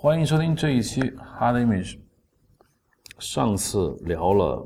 [0.00, 1.98] 欢迎收听这一期 Hard Image。
[3.18, 4.64] 上次聊了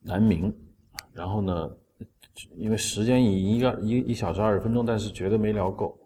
[0.00, 0.54] 南明，
[1.12, 1.68] 然后呢，
[2.54, 5.98] 因为时间一个一一小时二十分钟，但是觉得没聊够。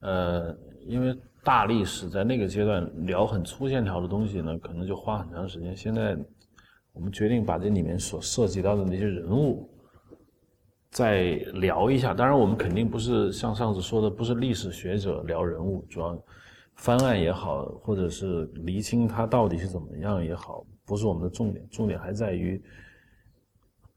[0.00, 5.76] 呃，因为大历史在那个阶段聊很粗线条的东西呢，可能就花很长时间。
[5.76, 6.18] 现在
[6.92, 9.70] 我们决定把这里面所涉及到的那些人物
[10.90, 12.12] 再聊一下。
[12.12, 16.20] 当然，我们肯定不是像上次说的，不是历史学者聊人物，主要。
[16.78, 22.60] 翻案也好，或者是厘清他到底是怎么样也好，不是我们的重点，重点还在于，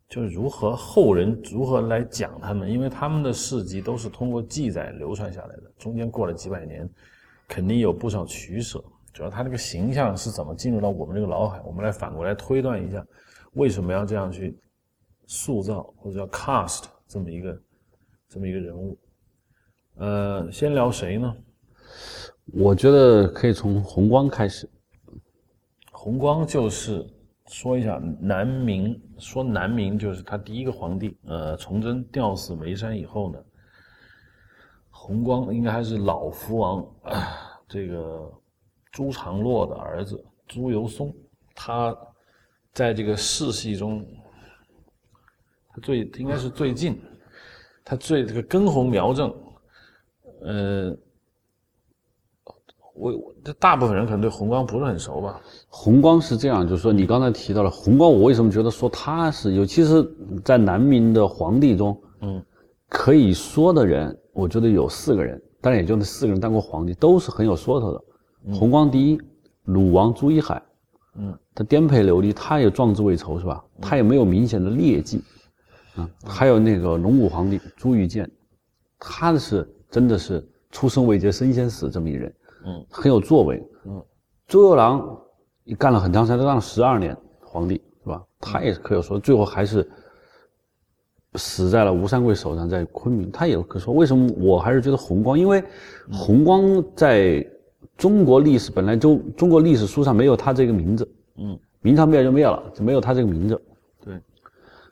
[0.09, 6.89] 就是如何后人如何来讲他们，因为他们的事迹都是通过记载流传下来的，中间过了几百年，
[7.47, 8.83] 肯定有不少取舍。
[9.13, 13.05] 主要他这个形象是怎么进入到我们这个脑海，我们来反过来推断一下，
[13.53, 14.57] 为什么要这样去
[15.27, 17.61] 塑造或者叫 cast 这么一个
[18.27, 18.97] 这么一个人物？
[19.97, 21.35] 呃，先聊谁呢？
[22.47, 24.69] 我觉得可以从弘光开始。
[25.91, 27.05] 弘光就是
[27.47, 31.17] 说一下南明，说南明就是他第一个皇帝。
[31.25, 33.39] 呃，崇祯吊死眉山以后呢，
[34.89, 36.85] 弘光应该还是老福王
[37.69, 38.29] 这个
[38.91, 41.13] 朱常洛的儿子朱由崧。
[41.55, 41.95] 他
[42.73, 44.05] 在这个世系中，
[45.69, 46.99] 他最应该是最近，
[47.85, 49.33] 他最这个根红苗正，
[50.41, 50.97] 呃。
[52.93, 55.39] 我这大部分人可能对弘光不是很熟吧？
[55.69, 59.65] 弘光是这样，就是说你刚才提到了弘光，我为什么觉得说他是尤？
[59.65, 60.05] 其是，
[60.43, 62.43] 在南明的皇帝中，嗯，
[62.89, 68.03] 可以说的人，我觉得有四个人，当然也就那四个人当过皇帝，都是很有说头的。
[68.53, 69.21] 弘光第一，
[69.65, 70.61] 鲁王朱一海，
[71.15, 73.63] 嗯，他颠沛流离，他也壮志未酬，是吧？
[73.79, 75.21] 他也没有明显的劣迹，
[75.95, 78.29] 啊，还有那个龙武皇帝朱玉建，
[78.99, 82.33] 他是真的是出生未捷身先死这么一人。
[82.65, 83.61] 嗯，很有作为。
[83.85, 84.03] 嗯，
[84.47, 85.03] 朱由榔
[85.63, 88.23] 也干了很长时间，他干了十二年皇帝，是吧？
[88.39, 89.87] 他也是可以说，最后还是
[91.35, 93.31] 死在了吴三桂手上，在昆明。
[93.31, 95.37] 他也可说，为什么我还是觉得弘光？
[95.37, 95.63] 因为
[96.11, 97.45] 弘光在
[97.97, 101.07] 中国历史本来就中国历史书上没有他这个名字。
[101.37, 103.61] 嗯，明朝灭就灭了，就没有他这个名字。
[104.03, 104.19] 对。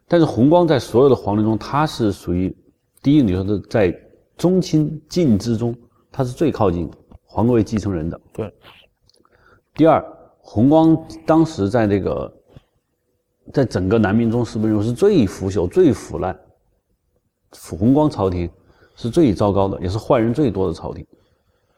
[0.07, 2.55] 但是弘光在所有的皇帝中，他是属于
[3.03, 3.95] 第一，你说的在
[4.37, 5.75] 中清晋之中，
[6.11, 6.89] 他是最靠近。
[7.31, 8.51] 皇位继承人的对。
[9.75, 10.03] 第二，
[10.39, 10.97] 弘光
[11.27, 12.33] 当时在这个，
[13.53, 16.37] 在整个南明中，是不是是最腐朽、最腐烂？
[17.51, 18.49] 弘光朝廷
[18.95, 21.05] 是最糟糕的，也是坏人最多的朝廷，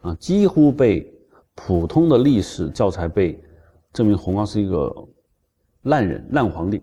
[0.00, 1.06] 啊，几乎被
[1.54, 3.38] 普通的历史教材被
[3.92, 4.90] 证明弘光是一个
[5.82, 6.82] 烂人、烂皇帝。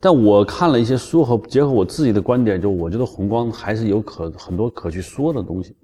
[0.00, 5.76] 但我看了一些书和结合我自己的观点，就我觉得弘光还是有可很多可去说的东西。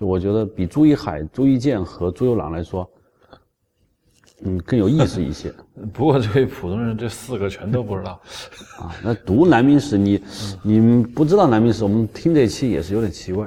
[0.00, 2.90] 就我觉得比朱一海、朱一剑和朱由榔来说，
[4.42, 5.52] 嗯，更有意思一些。
[5.92, 8.18] 不过，这位普通人这四个全都不知道
[8.80, 8.96] 啊。
[9.04, 10.24] 那读南明史，你
[10.62, 13.46] 你不知道南明史，我们听这期也是有点奇怪。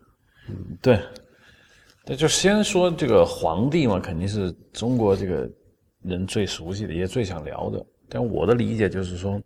[0.48, 0.98] 嗯，对，
[2.06, 5.46] 那就先说这个皇帝嘛，肯定是中国这个
[6.00, 7.84] 人最熟悉的，也最想聊的。
[8.08, 9.38] 但我的理解就是说，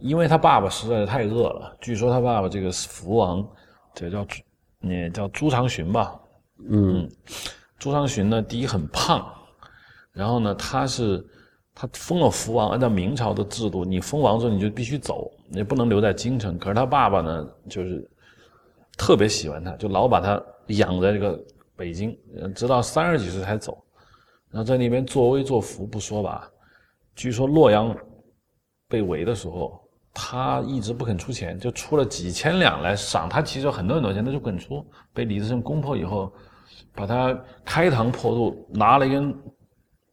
[0.00, 1.74] 因为他爸爸实在是太饿了。
[1.80, 3.42] 据说他爸爸这个福王，
[3.94, 4.26] 这叫。
[4.82, 6.20] 也叫朱长洵吧，
[6.68, 7.08] 嗯，
[7.78, 9.32] 朱长洵呢，第一很胖，
[10.12, 11.24] 然后呢，他是
[11.74, 16.58] 他封了福王，按照明朝的制度，你封王之后你就必须走，你不能留在京城。
[16.58, 18.08] 可是他爸爸呢，就是
[18.96, 21.42] 特别喜欢他，就老把他养在这个
[21.76, 22.18] 北京，
[22.54, 23.82] 直到三十几岁才走。
[24.50, 26.50] 然后在那边作威作福不说吧，
[27.14, 27.96] 据说洛阳
[28.88, 29.81] 被围的时候。
[30.14, 33.40] 他一直不肯出钱，就出了几千两来赏他。
[33.40, 34.84] 其实有很多很多钱，他就不肯出。
[35.14, 36.32] 被李自成攻破以后，
[36.94, 37.34] 把他
[37.64, 39.34] 开膛破肚，拿了一根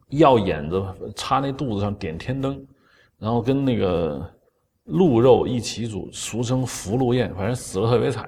[0.10, 0.84] 药眼子
[1.16, 2.66] 插那肚子上点天灯，
[3.18, 4.26] 然后跟那个
[4.86, 7.36] 鹿肉一起煮，俗称福禄宴。
[7.36, 8.28] 反正死的特别惨。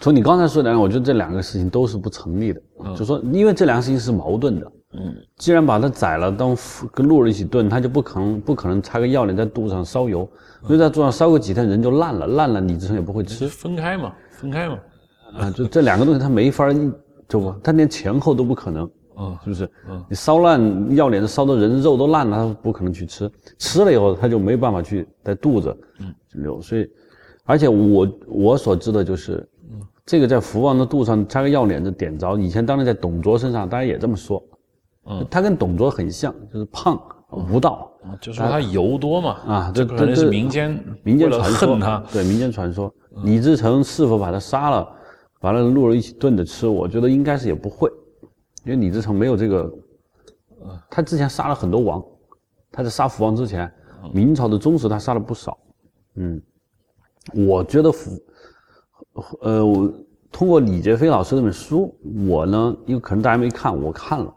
[0.00, 2.62] 从你刚才说的，我觉得这两个事情都是不成立的。
[2.96, 4.72] 就说因为这两个事情是矛盾的。
[4.92, 6.56] 嗯，既然把它宰了当
[6.92, 10.28] 跟鹿肉一起炖，它就不可能不可能插个药脸在肚子上烧油。
[10.66, 13.46] 所以在桌上烧个几天，人就烂了，烂了，李自成也不会吃。
[13.48, 14.78] 分开嘛，分开嘛，
[15.38, 16.70] 啊，就这两个东西它没法，
[17.26, 19.70] 就不，他连前后都不可能，嗯，是不是？
[19.88, 26.60] 嗯，你烧烂要脸，烧的人肉都烂了，他不可能去吃，吃了以后他就没办法去在肚子，嗯，流。
[26.60, 26.86] 所以，
[27.44, 34.42] 而且我我所知的就是，嗯，这个在福王的肚上插个药脸子点着，以前当年在董卓身上，大家也这么说，
[35.06, 37.00] 嗯，他跟董卓很像，就是胖。
[37.32, 41.78] 无道啊，就说他油多嘛啊，这可能是民间民间传说。
[41.78, 42.92] 他，对民间传说，
[43.22, 44.92] 李自成是否把他杀了，
[45.42, 47.88] 完了鹿肉一起炖着吃，我觉得应该是也不会，
[48.64, 49.72] 因为李自成没有这个，
[50.62, 52.04] 呃，他之前杀了很多王，
[52.72, 53.72] 他在杀福王之前，
[54.12, 55.56] 明朝的宗室他杀了不少，
[56.16, 56.42] 嗯，
[57.32, 58.10] 我觉得福，
[59.42, 59.88] 呃，我
[60.32, 64.34] 通过李杰飞老师那本书，我呢，因为可能大家没看，我看了，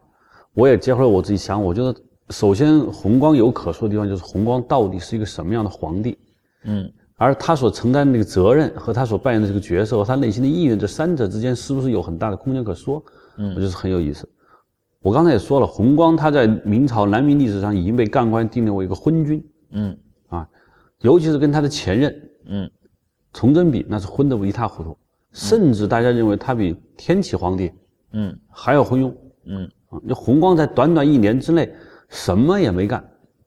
[0.53, 1.95] 我也结合了我自己想，我觉得
[2.29, 6.17] 首先弘光有可说的地方就是弘光到底是一个什么样的皇帝，
[6.63, 6.91] 嗯。
[7.15, 13.01] 而他所承担的那个责任和他所扮演的这个角色和他内心的意愿，这三者之间是不是有很大的空间可说？
[13.37, 14.27] 嗯，我觉得是很有意思。
[14.99, 19.45] 我刚才也说了，弘光他在明朝南明历史上已经被干官定义为一个昏君。
[19.71, 19.97] 嗯，
[20.27, 20.45] 啊，
[20.99, 22.71] 尤其是跟他的前任，嗯，
[23.31, 24.97] 崇祯比，那是昏得一塌糊涂，
[25.31, 27.71] 甚至大家认为他比天启皇帝，
[28.13, 29.13] 嗯，还要昏庸。
[29.45, 31.71] 嗯，啊，那弘光在短短一年之内
[32.09, 33.03] 什么也没干，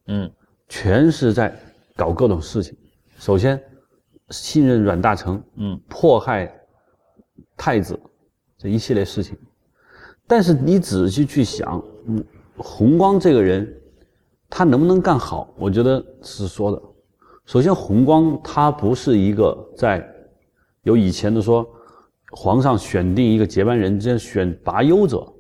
[0.08, 0.30] 嗯，
[0.68, 1.54] 全是在
[1.94, 2.76] 搞各种事情。
[3.18, 3.60] 首先，
[4.30, 6.52] 信任阮大铖，嗯，迫害
[7.56, 7.98] 太子，
[8.58, 9.36] 这一系列事情。
[10.26, 12.24] 但是你仔细去想，嗯，
[12.56, 13.72] 弘光这个人，
[14.50, 15.52] 他能不能干好？
[15.56, 16.82] 我觉得是说的。
[17.44, 20.04] 首先，弘光他不是一个在
[20.82, 21.64] 有以前的说，
[22.32, 25.32] 皇上选定一个接班人，这选拔优者，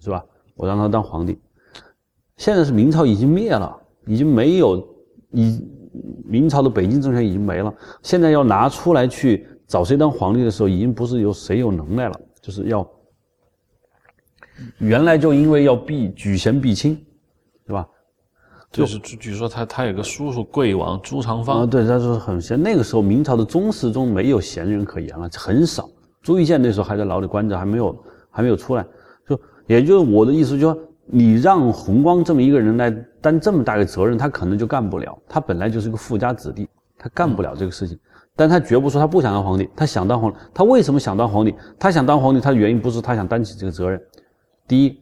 [0.00, 0.24] 是吧？
[0.56, 1.38] 我让他当皇帝。
[2.36, 4.84] 现在是明朝已经灭了，已经没有
[5.30, 5.64] 已。
[6.24, 12.88] 明朝的北京政权已经没了，现在要拿出来去找谁当皇帝的时候，已经不是有谁有能耐了，就是要
[14.78, 17.04] 原来就因为要避举贤避亲，
[17.66, 17.84] 是吧？
[18.70, 22.62] 就是据说他他有个叔叔贵王朱常方啊，对，他说很贤。
[22.62, 25.90] 那个时候明朝的宗室中没有贤人可言了，很少。
[26.22, 28.86] 朱玉建那时候还在牢里关着，还没有还没有出来。
[29.70, 30.86] 就也就是我的意思，就说。
[31.12, 32.88] 你让弘光这么一个人来
[33.20, 35.20] 担这么大的责任，他可能就干不了。
[35.28, 37.98] 他本来就是个富家子弟，他干不了这个事情。
[38.36, 40.32] 但他绝不说他不想当皇帝，他想当皇。
[40.54, 41.52] 他为什么想当皇帝？
[41.80, 44.00] 他想当皇帝，他的原因不是他想担起这个责任。
[44.68, 45.00] 第一，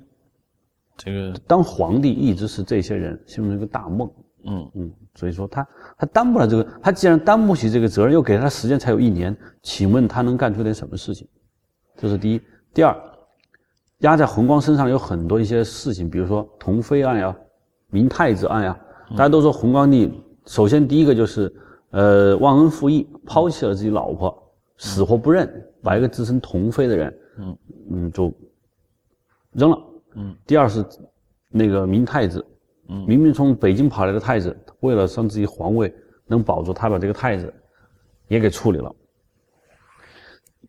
[0.97, 4.11] 这个当皇帝一直是这些人心中一个大梦。
[4.47, 5.69] 嗯嗯，所以说他
[5.99, 6.67] 他担不了这个。
[6.81, 11.29] 他既然担不起这个责任，又给他时间才有一年，请问他能干出点什么事情？
[11.99, 12.41] 这是第一。
[12.73, 12.97] 第二。
[14.00, 17.36] 压在弘光身上有很多一些事情，比如说同妃案呀、
[17.88, 18.78] 明太子案呀。
[19.12, 20.12] 大家都说弘光帝，
[20.44, 21.52] 首先第一个就是，
[21.90, 25.50] 呃，忘恩负义，抛弃了自己老婆，死活不认，
[25.82, 27.58] 把一个自称同妃的人，嗯
[27.90, 28.32] 嗯，就
[29.52, 29.78] 扔了。
[30.14, 30.36] 嗯。
[30.46, 30.84] 第二是
[31.48, 32.44] 那个明太子，
[32.88, 35.92] 嗯，明明从北京跑来的太子，为了让自己皇位
[36.26, 37.52] 能保住，他把这个太子
[38.28, 38.94] 也给处理了。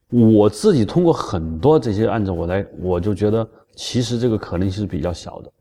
[0.10, 5.52] 我自己通过很多这些案子，我来我就觉得，其实这个可能性是比较小的，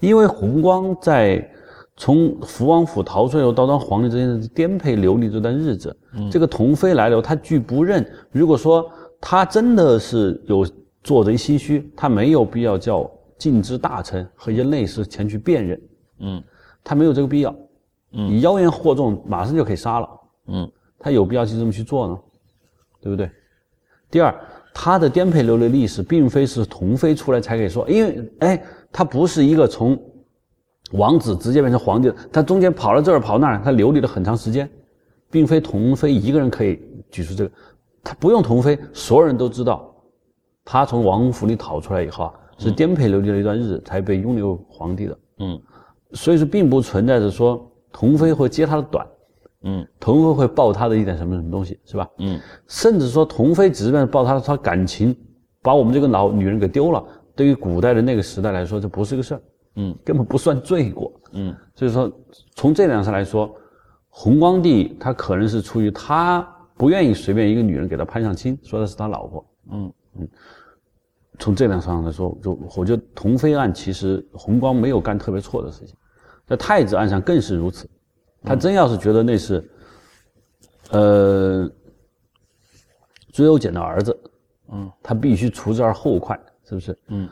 [0.00, 1.50] 因为弘光在
[1.96, 5.96] 从福王府逃出来后到当皇帝之间的颠沛流离这段日子，
[6.30, 8.06] 这个同妃来了，他拒不认。
[8.30, 8.90] 如果说
[9.20, 10.66] 他真的是有
[11.02, 15.80] 做贼心虚，他没有必要叫禁之大臣和一些内侍前去辨认，
[16.20, 16.42] 嗯，
[16.84, 17.54] 他没有这个必要，
[18.12, 20.08] 嗯，你妖言惑众，马上就可以杀了，
[20.48, 22.18] 嗯，他有必要去这么去做呢，
[23.00, 23.30] 对不对？
[24.10, 24.34] 第二，
[24.74, 29.96] 他的颠沛流离历史并非是同妃出来才可以说，因为哎，他不是一个从
[30.92, 34.68] 王子直接变成皇帝，他中间跑了这儿跑那儿，他流离了很长时间，
[35.30, 36.80] 并非童飞一个人可以
[37.10, 37.50] 举出这个，
[38.02, 39.94] 他不用童飞，所有人都知道，
[40.64, 45.60] 他从王府里逃出来以后啊，是颠沛流离了一段日子才被拥立为皇帝的，嗯，
[46.12, 49.06] 所以说并不存在着说童飞会接他的短。
[49.62, 52.08] 嗯，同妃会报他的一点什么什么东西，是吧？
[52.18, 55.14] 嗯，甚至说同妃只是报他他感情，
[55.62, 59.42] 把我们这个老女人给丢了，对于古代的那个时代来说，这不是个事儿，
[59.76, 62.10] 嗯，根本不算罪过，嗯，所以说
[62.54, 63.54] 从这点上来说，
[64.08, 66.40] 弘光帝他可能是出于他
[66.76, 69.92] 不愿意随便一个女人给他攀上亲，说的是他老婆，嗯。
[70.18, 70.28] 嗯，
[71.38, 75.94] 从这点上来说，就我觉得同妃案其实弘光没有干特别错的事情，
[76.44, 77.88] 在太子案上更是如此。
[78.42, 79.70] 他真要是觉得那是，
[80.90, 81.70] 呃，
[83.32, 84.18] 朱由检的儿子，
[84.72, 86.98] 嗯，他必须除之而后快，是不是？
[87.08, 87.28] 嗯，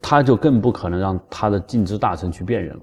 [0.00, 2.82] 他就更不可能让他的近支大臣去辨认了，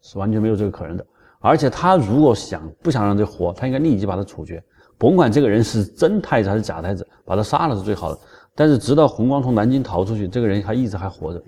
[0.00, 1.04] 是完全没有这个可能的。
[1.40, 4.62] 而且他如果想不想让这活，他应该立即把他处决，
[4.96, 8.20] 甭管这个人是真太子还是假太子，把他杀了是最好的。
[8.54, 11.42] 但是直到弘光从南京逃出去，这个人还一直还活着，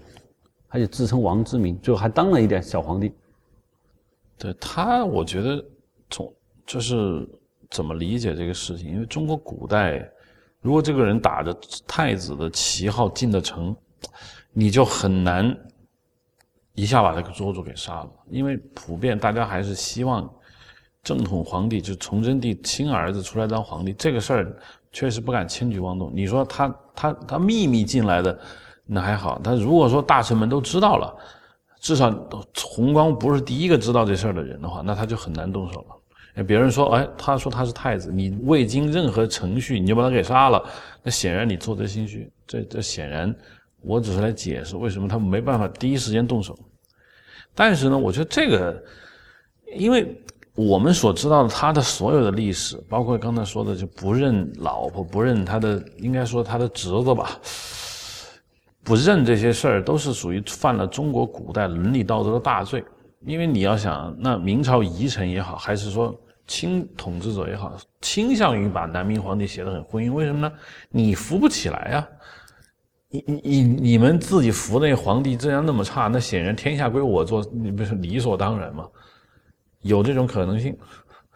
[0.68, 3.12] 而且自称王之名，最后还当了一点小皇帝。
[4.40, 5.62] 对他，我觉得
[6.09, 6.35] 从
[6.66, 7.28] 就是
[7.70, 8.90] 怎么理解这个事情？
[8.90, 10.11] 因为中国古代，
[10.62, 11.54] 如果这个人打着
[11.87, 13.76] 太子的旗号进的城，
[14.52, 15.54] 你就很难
[16.73, 18.11] 一下把这个捉住给杀了。
[18.30, 20.28] 因为普遍大家还是希望
[21.02, 23.92] 正统皇帝，就崇祯帝亲儿子出来当皇帝。
[23.92, 24.56] 这个事儿
[24.90, 26.11] 确实不敢轻举妄动。
[26.14, 28.40] 你说他他他秘密进来的，
[28.87, 31.14] 那还好；他如果说大臣们都知道了，
[31.80, 32.10] 至少
[32.54, 35.96] 弘光不是第一个知道这事儿的人的话，那他就很难动手了。
[36.34, 40.62] 哎，别人说，哎，他说他是太子，你未经任何程序你就把他给杀了，
[41.02, 42.30] 那显然你做贼心虚。
[42.46, 43.34] 这这显然，
[43.80, 46.56] 我只是来解释为什么他没办法第一时间动手。
[47.54, 48.80] 但是呢，我觉得这个，
[49.75, 50.16] 因为
[50.54, 57.40] 我们所知道的他的所有的历史，包括刚才说的就不认老婆、不认他的，应该说他的侄子吧，
[58.82, 62.84] 不认这些事儿，都是属于犯了中国古代伦理道德的大罪。
[63.26, 70.52] 因为你要想，那明朝遗臣也好，还是说清统治者也好，倾向于把南明皇帝写得很昏庸，为什么呢？
[70.88, 72.08] 你扶不起来呀！
[73.10, 78.88] 你你你你们自己扶那皇帝质量那么差，那显然天下归我做，你不是理所当然吗？
[79.82, 80.76] 有这种可能性，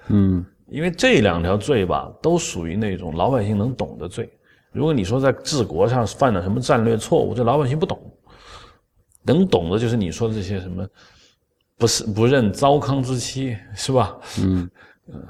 [0.09, 4.31] 嗯，因为这两条罪吧，都属于那种老百姓能懂的罪。
[4.75, 7.99] 如果你说在治国上犯了什么战略错误，这老百姓不懂，
[9.23, 10.87] 能懂的就是你说的这些什么。
[11.77, 14.17] 不是不认糟糠之妻是吧？
[14.41, 14.71] 嗯
[15.09, 15.21] 嗯，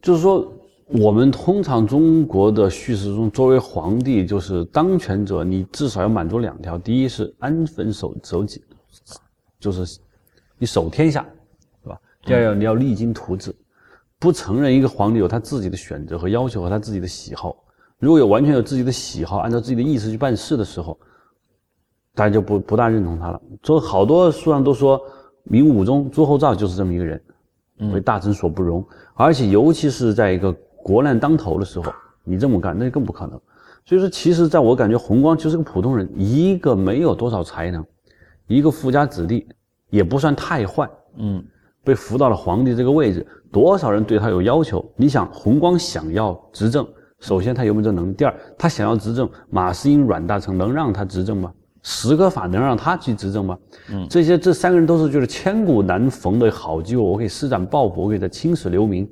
[0.00, 0.52] 就是说，
[0.86, 8.62] 我们通常中国的叙事中，作为皇帝，就是当权者，你至少要满足两条：第一是安分守守己，
[9.58, 9.98] 就是
[10.56, 11.26] 你守天下，
[11.82, 11.98] 是吧？
[12.24, 13.52] 第二要你要励精图治，
[14.20, 17.56] 不承认一个皇帝有他自己的选择和要求和他自己的喜好。
[18.02, 20.98] 如果有完全有自己的喜好，按照自己的意思去办事的时候，
[22.14, 23.40] 大家就不不大认同他了。
[23.62, 25.00] 所以好多书上都说。
[25.44, 27.20] 明武宗朱厚照就是这么一个人，
[27.92, 31.92] 为大臣所不容，而且尤其是在一个国难当头的时候，
[32.22, 33.32] 你这么干那就更不可能。
[33.84, 37.84] 所以说，其实在我感觉，弘光就是个普通人，一个没有多少才能，
[38.46, 39.48] 一个富家子弟，
[39.90, 41.44] 也不算太坏，嗯，
[41.82, 44.88] 被扶到了皇帝这个位置，多少人对他有要求？
[44.94, 46.86] 你想，弘光想要执政，
[47.22, 48.12] 首先他有没有这能力？
[48.14, 51.54] 第二，他想要执政，马士英、阮大铖能让他执政吗？
[51.84, 53.56] 十个法能让他去执政吗？
[53.90, 59.08] 嗯，这些这三个人都是就是千古难逢的好机会，我可以施展抱负，我可以在青史留名，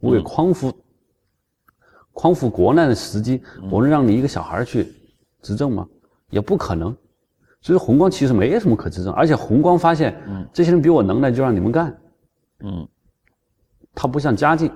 [0.00, 0.72] 我给匡扶
[2.12, 4.90] 匡扶国难的时机，我能让你一个小孩去
[5.42, 5.86] 执政吗？
[6.30, 6.96] 也不可能。
[7.60, 11.94] 所以弘光其实没什么可执政，而且弘光发现，嗯，这些人比我能耐，就让你们干，
[12.60, 12.88] 嗯，
[13.94, 14.70] 他不像嘉靖，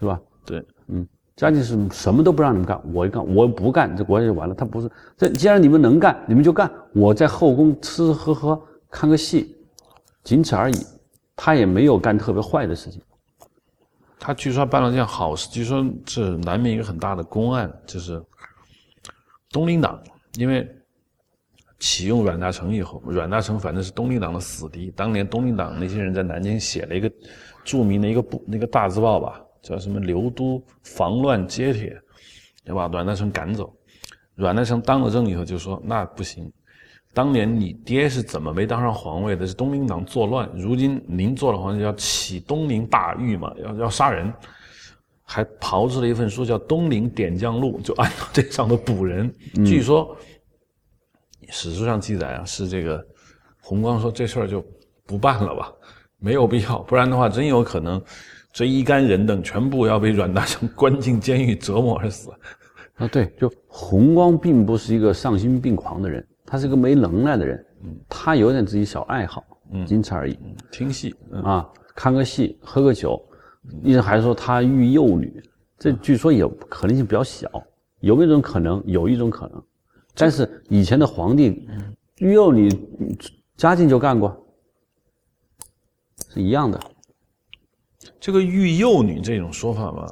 [0.00, 0.20] 是吧？
[0.44, 1.06] 对，嗯。
[1.40, 4.54] 嘉靖是什么都不让你们干，我一干我不干，这国家就完了。
[4.54, 6.70] 他不是，这既然你们能干，你们就干。
[6.94, 9.56] 我在后宫吃吃喝喝，看个戏，
[10.22, 10.76] 仅此而已。
[11.34, 13.00] 他也没有干特别坏的事情。
[14.18, 18.22] 他据说办了件好事，据说是南明一个很大的公案，就是
[19.50, 19.98] 东林党，
[20.34, 20.68] 因为
[21.78, 24.90] 启用阮大铖以后，阮大铖反正是东林党的死敌。
[24.94, 27.10] 当年东林党那些人在南京写了一个
[27.64, 29.40] 著名的一个部那个大字报吧。
[29.62, 30.00] 叫什么？
[30.00, 32.00] 刘都防乱揭帖，
[32.64, 33.72] 要把阮大铖赶走。
[34.34, 36.50] 阮大铖当了政以后就说：“那不行，
[37.12, 39.46] 当年你爹是怎么没当上皇位的？
[39.46, 40.48] 是东林党作乱。
[40.54, 43.52] 如今您做了皇帝，要起东林大狱嘛？
[43.58, 44.32] 要要杀人，
[45.22, 49.30] 还炮制了一份书叫《东林点将录》，就按照这上的补人。
[49.56, 50.16] 据说
[51.50, 53.06] 史书上记载啊，是这个
[53.60, 54.64] 弘光说这事儿就
[55.04, 55.70] 不办了吧，
[56.18, 58.02] 没有必要，不然的话真有可能。”
[58.52, 62.30] 这一干人等全部要被阮大铖关进监狱折磨而死，
[62.96, 70.36] 啊，对，就弘光并不是一个丧心病狂的人，他是个没能耐的人，嗯，他有点自己小爱好，嗯，仅此而已，
[70.72, 71.14] 听戏
[71.44, 73.22] 啊，看个戏，喝个酒，
[73.84, 75.40] 医生还说他育幼女，
[75.78, 77.48] 这据说也可能性比较小，
[78.00, 78.82] 有没有这种可能？
[78.84, 79.62] 有一种可能，
[80.16, 81.68] 但是以前的皇帝
[82.18, 82.68] 育幼女，
[83.56, 84.36] 嘉靖就干过，
[86.30, 86.80] 是一样的。
[88.20, 90.06] 这个育幼女这种说法吧，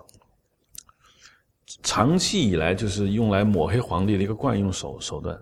[1.83, 5.39] 长期以来就是用来抹黑皇帝的一个惯用手手段。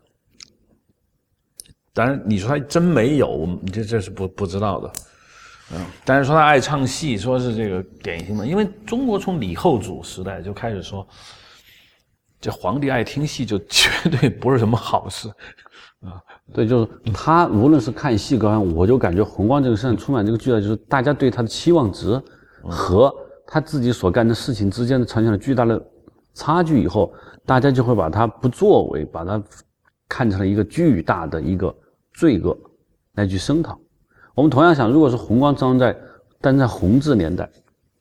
[1.95, 4.93] 当然，你说他真没有，这这是不不知道的。
[5.75, 11.07] 嗯，但是说他爱唱戏，说是这个典型的，因为中国从李后主时代就开始说，
[12.41, 15.29] 这皇帝爱听戏就绝对不是什么好事。
[16.01, 16.21] 啊，
[16.53, 22.21] 对，就是他无论是看戏观，我就感觉红光这个身上充满这个巨大，就是大家对他的期望值。
[22.69, 23.15] 和
[23.47, 25.83] 他自己所干的事情之间的产生了巨大的
[26.35, 27.13] 差距以后，
[27.45, 29.43] 大家就会把他不作为，把他
[30.09, 31.75] 看成了一个巨大的一个
[32.13, 32.57] 罪恶
[33.15, 33.79] 来去声讨。
[34.35, 35.97] 我们同样想，如果是弘光张在，
[36.41, 37.49] 但在弘治年代，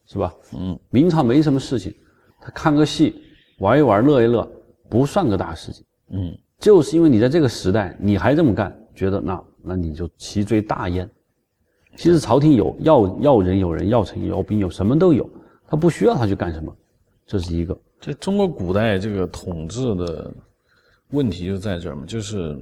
[0.05, 0.33] 是吧？
[0.53, 1.95] 嗯，明朝没什么事情，
[2.41, 3.21] 他看个戏，
[3.59, 4.45] 玩一玩，乐一乐，
[4.89, 5.85] 不算个大事情。
[6.11, 11.09] 嗯，就是因为你在这个时代你还这么干，觉得那那你就其罪大焉。
[11.95, 15.29] 其实朝廷有要要人有人要臣有兵有什么都有，
[15.67, 16.75] 他不需要他去干什么，
[17.25, 17.77] 这是一个。
[17.99, 20.31] 这中国古代这个统治的
[21.09, 22.55] 问题就在这儿嘛，就是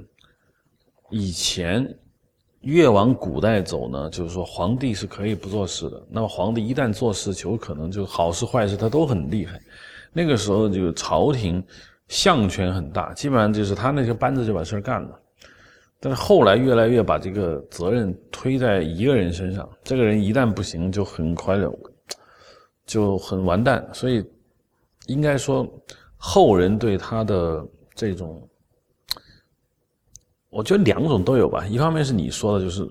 [1.09, 1.85] 以前
[2.61, 6.01] 越往古代走呢，就是说皇帝是可以不做事的。
[6.09, 9.59] 那么皇帝一旦做事，就可能就好事坏事他都很厉害。
[10.13, 11.61] 那个时候就朝廷
[12.07, 15.19] 相权很大，基本上就是他那些班子就把事儿干了。
[16.05, 21.71] 但是后来越来越把这个责任推在一个人身上，这个人一旦不行，就很快的
[22.85, 23.87] 就很完蛋。
[23.93, 24.21] 所以
[25.07, 25.65] 应该说
[26.17, 28.45] 后人对他的这种，
[30.49, 31.65] 我觉得两种都有吧。
[31.65, 32.85] 一方面是你说的，就是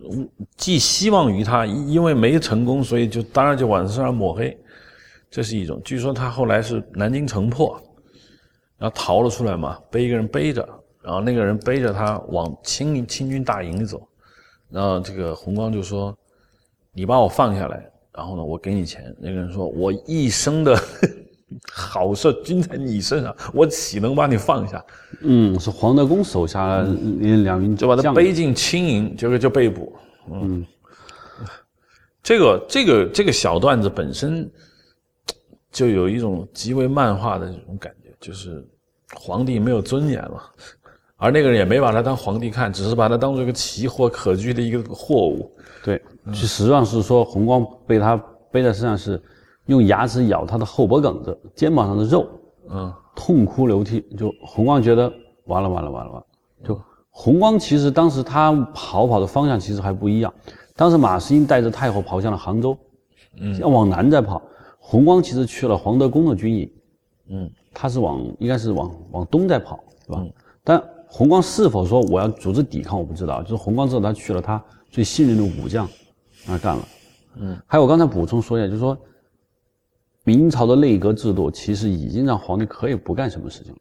[0.56, 4.58] 寄希望于他，因为没成功，所以就当然就往身上抹黑，
[5.30, 5.78] 这是一种。
[5.84, 7.78] 据说他后来是南京城破，
[8.78, 10.66] 然后逃了出来嘛，被一个人背着。
[11.02, 14.06] 然后那个人背着他往清清军大营里走，
[14.70, 16.16] 然后这个红光就说
[16.94, 20.80] ：“你把我放下来，然后呢，我给你钱。”那个人说：“我一生的
[21.72, 24.84] 好事均在你身上， 我岂能把你放下？”
[25.22, 26.82] 嗯，是黄德功手下
[27.42, 29.96] 两名就把他背进清营，结果就被捕。
[30.30, 30.64] 嗯，
[32.22, 34.48] 这个这个这个小段子本身
[35.72, 38.64] 就有一种极为漫画的这种感觉，就是
[39.14, 40.42] 皇帝没有尊严了。
[41.22, 45.48] 而那个人也没把他当皇帝看，只是把他当做一个奇货可居的一个货物。
[45.84, 46.02] 对，
[46.34, 48.16] 实际上是说红光被他
[48.50, 49.22] 背在身上，是
[49.66, 52.26] 用牙齿咬他的后脖梗子、肩膀上的肉，
[52.68, 54.00] 嗯，痛哭流涕。
[54.18, 55.12] 就红光觉得
[55.44, 56.26] 完了完了完了完了。
[56.64, 60.34] 就红光其实当时他跑跑的方向其实还不一样。
[60.74, 62.76] 当时马士英带着太后跑向了杭州，
[63.40, 64.42] 嗯，要往南再跑。
[64.80, 66.72] 红光其实去了黄德公的军营，
[67.28, 70.20] 嗯，他是往应该是往往东在跑，是吧？
[70.64, 70.82] 但
[71.14, 73.42] 红光是否说我要组织抵抗，我不知道。
[73.42, 75.86] 就是红光知道，他去了他最信任的武将
[76.46, 76.88] 那干了。
[77.36, 78.96] 嗯，还有我刚才补充说一下，就是说
[80.24, 83.78] 明朝的内阁制度其实已经让皇帝可以不干什么事情了。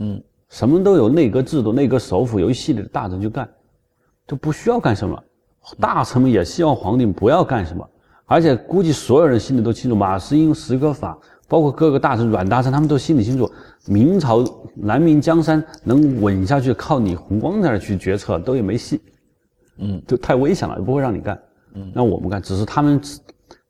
[0.00, 3.48] 嗯，什么都有内阁制度，内阁首辅有一系列的大臣去干，
[4.26, 5.18] 就不需要干什么。
[5.80, 7.88] 大臣们也希望皇帝不要干什么，
[8.26, 11.18] 而且估计所有人心里都清楚，马士英、十个法。
[11.46, 13.50] 包括各个大臣、阮大臣，他们都心里清楚，
[13.86, 14.42] 明朝
[14.74, 19.00] 南明江山能稳下去，靠你弘光在那儿去决策都也没戏，
[19.78, 21.38] 嗯，就太危险了，不会让你干，
[21.74, 22.98] 嗯，让我们干，只是他们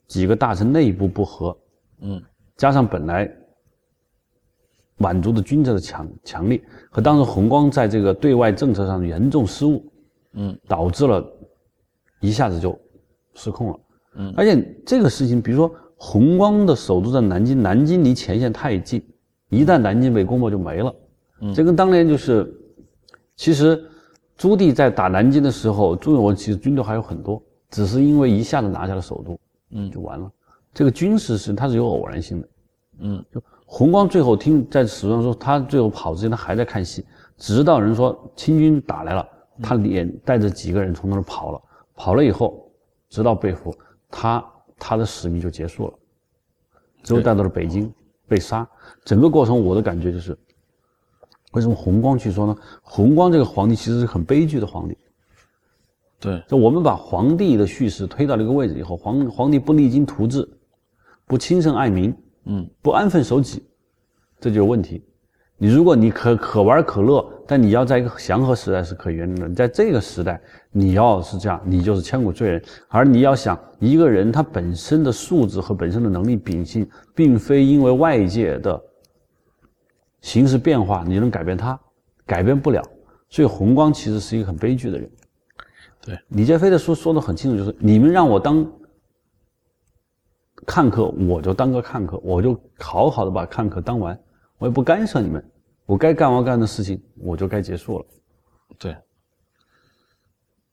[0.07, 1.57] 几个大臣内部不和，
[2.01, 2.23] 嗯，
[2.57, 3.29] 加上本来
[4.97, 9.85] 满族的军政的强强力，和当时弘光在这个对外政策上严重失误，
[10.35, 11.25] 嗯，导致了
[12.21, 12.79] 一下子就
[13.35, 13.79] 失控了，
[14.17, 15.75] 嗯，而且这个事情，比如说。
[15.97, 19.03] 红光的首都在南京，南京离前线太近，
[19.49, 20.95] 一旦南京被攻破就没了。
[21.41, 22.53] 嗯，这跟当年就是，
[23.37, 23.83] 其实
[24.37, 29.39] 朱棣在打南京的时候，朱允炆其实军队还有很多，只是因为一下子拿下了首都，
[29.71, 30.31] 嗯，就完了。
[30.73, 32.49] 这个军事是它是有偶然性的，
[32.99, 37.05] 嗯，就红光最后听在史书上说，他最后跑之前他还在看戏，
[37.39, 39.27] 直到人说清军打来了，
[39.63, 41.63] 他连带着几个人从那儿跑了，
[41.95, 42.71] 跑了以后，
[43.09, 43.75] 直到被俘，
[44.11, 44.45] 他。
[44.79, 45.95] 他的使命就结束了，
[47.03, 47.93] 最后带到了北京
[48.27, 48.69] 被杀。
[49.05, 50.37] 整个过程我的感觉就是，
[51.53, 52.57] 为什么红光去说呢？
[52.83, 54.97] 红光这个皇帝其实是很悲剧的皇帝。
[56.21, 60.49] 对，就我们把皇帝的叙事推到了一个位置以后，皇皇帝不励精图治，
[61.27, 63.63] 不亲圣爱民，嗯，不安分守己，
[64.41, 65.05] 这就是问题。
[65.57, 69.49] 你如果你可可玩可乐，但你要在一个祥和时代是可以原谅的。
[69.49, 70.41] 你在这个时代，
[70.73, 72.63] 你要是这样，你就是千古罪人。
[72.89, 78.83] 而你要想一个人他本身的素质和本身的能力秉性，并非因为外界的
[80.23, 81.79] 形势变化你能改变他，
[82.27, 82.83] 改变不了。
[83.29, 85.11] 所以红光其实是一个很悲剧的人。
[86.03, 88.67] 对，李建飞的书说的很清楚，就是你们让我当
[90.67, 94.19] 看客，我就当个看客，我就好好的把看客当完。
[94.65, 95.45] 我也不干涉你们，
[95.85, 98.07] 我该干完干的事情，我就该结束了。
[98.79, 98.97] 对，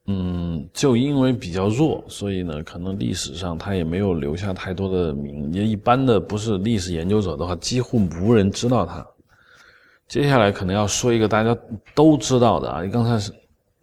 [0.06, 5.52] 嗯，就因为比较弱，所以呢，可能历史上他也没有留下太多的名。
[5.52, 9.06] 也一般的不是历史研究者的话，几乎无人知道他。
[10.08, 11.54] 接下来可能要说一个大家
[11.94, 13.34] 都知道的啊，刚才是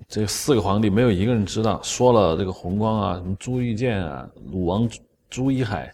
[0.09, 4.88] 这四个皇帝没有一个人知道，说了这个弘光啊，什么朱玉建啊，鲁王
[5.29, 5.92] 朱一海，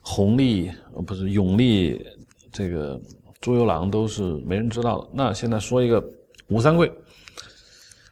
[0.00, 0.70] 弘历
[1.04, 2.06] 不是永历
[2.52, 3.00] 这个。
[3.42, 5.08] 朱由榔都是没人知道的。
[5.12, 6.02] 那现在说一个
[6.46, 6.90] 吴三桂。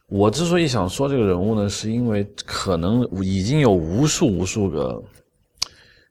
[0.07, 5.01] 我之所以想说这个人物呢，是因为可能已经有无数无数个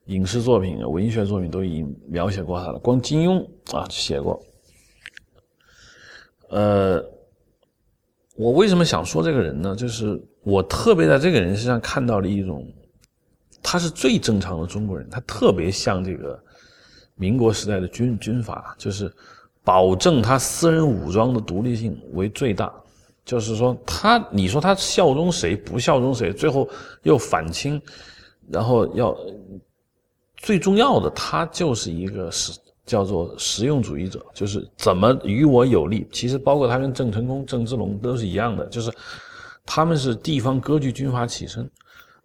[0.05, 2.79] 影视作品、文学作品都已经描写过他了。
[2.79, 4.41] 光金庸啊写过。
[6.49, 6.99] 呃，
[8.35, 9.75] 我为什么想说这个人呢？
[9.75, 12.67] 就是我特别在这个人身上看到了一种，
[13.61, 16.43] 他是最正常的中国人，他特别像这个。
[17.15, 19.11] 民国时代的军军阀，就是
[19.63, 22.73] 保证他私人武装的独立性为最大，
[23.23, 26.67] 就是说他，你说他效忠谁，不效忠谁，最后
[27.03, 27.81] 又反清，
[28.49, 29.15] 然后要
[30.37, 36.07] 最重要的，他就是一个是叫做实用主义者，就是怎么与我有利。
[36.11, 38.91] 其实包括他跟郑成功、郑芝龙都是一样的，就是
[39.65, 41.69] 他们是地方割据军阀起身。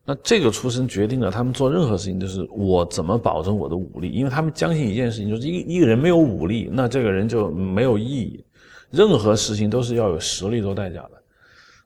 [0.08, 8.44] 那这个出身决定了他们做任何事情都是我怎么保证我的武力，因为他们相信一件事情，就是一一个人没有武力，那这个人就没有意义。
[8.92, 11.10] 任何事情都是要有实力做代价的。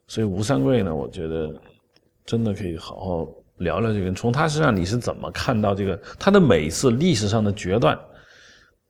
[0.06, 1.50] 所以吴三桂呢，我觉得
[2.26, 4.12] 真的可以好好聊聊这个。
[4.12, 7.98] 从他身上你是怎么看到这个他的每一次历史上的决断，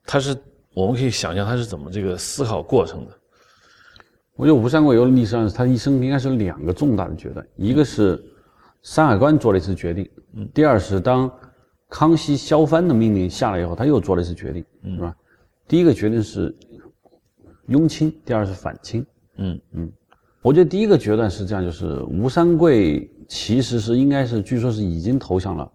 [0.05, 0.37] 他是
[0.75, 3.13] 我们可以想象他是怎么这个思考过程的。
[4.35, 8.21] 我觉得吴三桂有历史上他一生应该是两个重大的决断，一个是。
[8.83, 11.31] 山海关做了一次决定，嗯，第二是当
[11.89, 14.95] 康熙削藩的命令下来以后，他又做了一次决定，嗯。
[14.97, 15.17] 是吧？
[15.69, 16.55] 第一个决定是
[17.67, 19.05] 拥清，第二是反清，
[19.37, 19.61] 嗯。
[19.73, 19.93] 嗯。
[20.43, 25.71] 我觉得第一个决断是这样，就是吴三桂其实是应该是，据说是已经投降了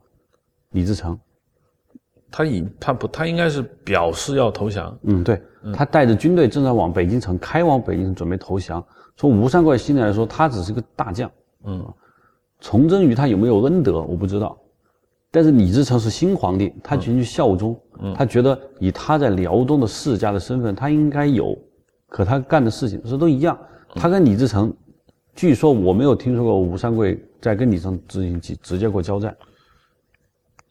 [0.71, 1.19] 李自成，
[2.31, 5.39] 他已他不他应该是表示要投降，嗯，对，
[5.71, 8.83] 他带着军队正在往北京城开往北京城准备投降。
[9.15, 11.31] 从吴三桂心里来说，他只是个大将，
[11.65, 11.93] 嗯。
[12.59, 14.57] 崇祯与他有没有恩德，我不知道。
[15.31, 17.77] 但是李自成是新皇帝，他进去效忠，
[18.15, 21.57] 他觉得以他在辽东的世家的身份，他应该有。
[22.07, 23.57] 可他干的事情是都一样。
[23.89, 24.73] 他跟李自成，
[25.35, 29.35] 据说我没有听说过吴三桂在跟李自成直行直接过交战。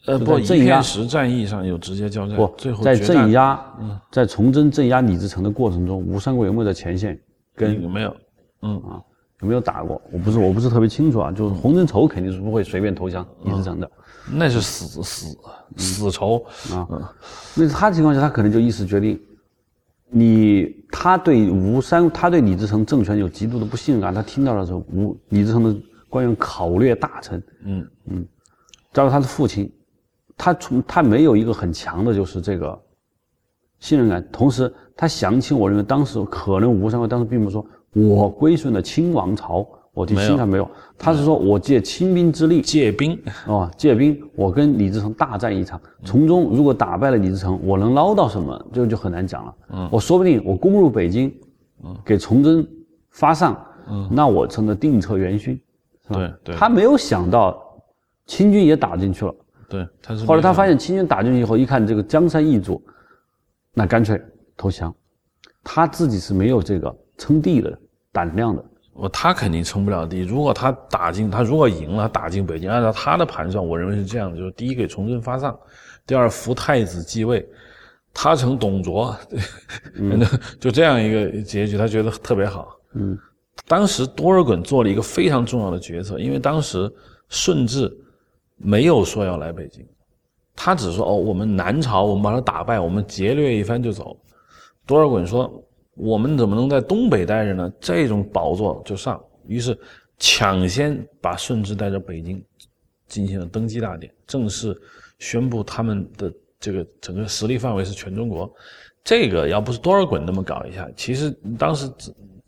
[0.07, 2.37] 呃，不，镇压时战役上有直接交战。
[2.37, 3.63] 不，最后在镇压，
[4.11, 7.19] 在崇祯镇压李自成的过程中，吴三桂有没有在前线？
[7.55, 8.17] 跟有没有？
[8.63, 9.03] 嗯啊。
[9.45, 10.01] 有没有打过？
[10.11, 11.31] 我不是我不是特别清楚啊。
[11.31, 13.91] 就是洪承畴肯定是不会随便投降李自成的，
[14.33, 15.37] 那是死死
[15.77, 16.89] 死仇啊。
[17.55, 19.21] 那他情况下，他可能就一时决定，
[20.09, 24.15] 你他对吴三，他对李自成政权有极度的不信任感。
[24.15, 25.77] 他听到了说吴李自成的
[26.09, 28.27] 官员考略大臣，嗯嗯，
[28.95, 29.71] 加上他的父亲，
[30.39, 32.81] 他从他没有一个很强的就是这个
[33.79, 34.27] 信任感。
[34.33, 37.63] 同时，他想起，我认为当时可能吴三桂当时并不说。
[37.95, 40.69] 我归顺了清王朝，我听清朝没有？
[40.99, 48.67] 他是说我借清兵之力借兵哦，借兵，我跟李自成大战一场，从中如果打败了李自成，我能捞到什么？
[48.73, 49.55] 这个就很难讲了。
[49.71, 51.33] 嗯，我说不定我攻入北京，
[51.85, 52.67] 嗯，给崇祯
[53.11, 53.57] 发丧，
[53.89, 55.61] 嗯，那我成了定策元勋，
[56.09, 56.57] 对对。
[56.57, 57.57] 他没有想到
[58.27, 59.35] 清军也打进去了，
[59.69, 60.25] 对，他是。
[60.25, 62.83] 后来他发现清军打进去以后，一看这个江山易主，
[63.73, 64.21] 那干脆
[64.57, 64.93] 投降。
[65.63, 67.79] 他自己是没有这个称帝的。
[68.15, 70.21] 胆量的，我他肯定称不了第一。
[70.21, 75.59] 如果他打进，他如果赢了，打进北京，按照他的盘算，我认为是这样的：就是第一给崇祯发丧，
[76.07, 77.45] 第二扶太子继位，
[78.13, 79.17] 他成董卓，
[80.61, 82.69] 就这样一个结局，他觉得特别好。
[82.93, 83.19] 嗯，
[83.67, 86.89] 当时多尔衮做了一个非常重要的决策，因为当时
[87.29, 87.93] 顺治
[88.57, 89.85] 没有说要来北京，
[90.55, 94.17] 他只说哦，我们南朝我们把他打败，我们劫掠一番就走。
[94.87, 95.53] 多尔衮说。
[95.95, 97.73] 我们怎么能在东北待着呢？
[97.81, 99.79] 这种宝座就上，于是
[100.19, 102.43] 抢先把顺治带到北京，
[103.07, 104.77] 进行了登基大典，正式
[105.19, 108.53] 宣布他们的这个整个实力范围是全中国。
[109.03, 111.91] 这个要不是多尔衮那么搞一下，其实当时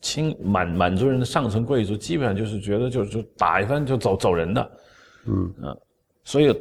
[0.00, 4.70] 清满满族人的上层贵族基本上就是觉得就就打一番就走走人的，
[5.26, 5.76] 嗯啊，
[6.24, 6.54] 所以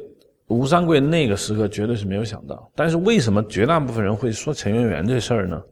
[0.48, 2.70] 吴三桂那个时刻绝对是没有想到。
[2.74, 5.62] 但是为什么绝大部分人会说陈圆圆这事儿呢？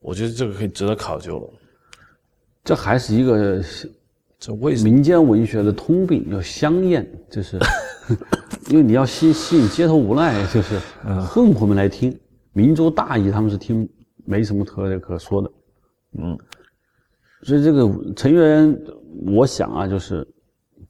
[0.00, 1.50] 我觉得这个可以值得考究了，
[2.64, 3.62] 这还是一个
[4.38, 7.58] 这为民间文学的通病，要香艳，就是
[8.70, 10.78] 因为你要吸吸引街头无赖，就是
[11.26, 12.16] 混混们来听，
[12.52, 13.88] 民族大义他们是听
[14.24, 15.50] 没什么特别可说的，
[16.18, 16.38] 嗯，
[17.42, 18.80] 所以这个陈圆，
[19.26, 20.26] 我想啊，就是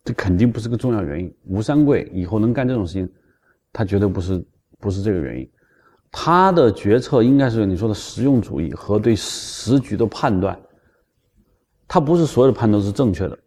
[0.04, 1.34] 这肯定不是个重要原因。
[1.46, 3.08] 吴三桂以后能干这种事情，
[3.72, 4.44] 他绝对不是
[4.78, 5.50] 不是这个原因。
[6.10, 10.58] 他的决策应该是你说的实用主义和对时局的判断，
[11.86, 13.38] 他不是所有的判断是正确的。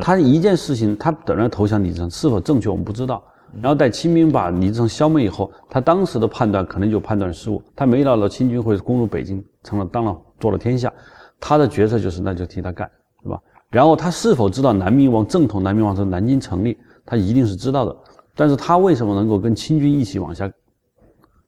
[0.00, 3.22] 他一件事情，他等着投降李自成是否正确，我们不知道。
[3.60, 10.92] 然后在清兵把李自成消灭以后，他当时的判断可能就判断失误，他没料到清军会攻入北京，成了当了做了天下。
[11.38, 12.90] 他的决策就是那就替他干，
[13.22, 13.38] 是吧？
[13.70, 17.94] 然后他是否知道南明王正统南明王朝南京成立，他一定是知道的。
[18.34, 20.50] 但是他为什么能够跟清军一起往下？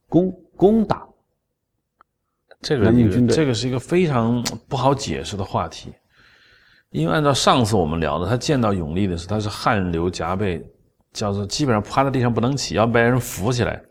[0.09, 1.07] 攻攻打
[2.61, 2.91] 这个
[3.27, 5.93] 这个是一个非常不好解释的话题，
[6.89, 10.65] 因为按照上次我们聊的，他见到永历的时候，他是汗流浃背，
[11.13, 13.81] 叫做基本上趴在地上不能起，要被人扶起来。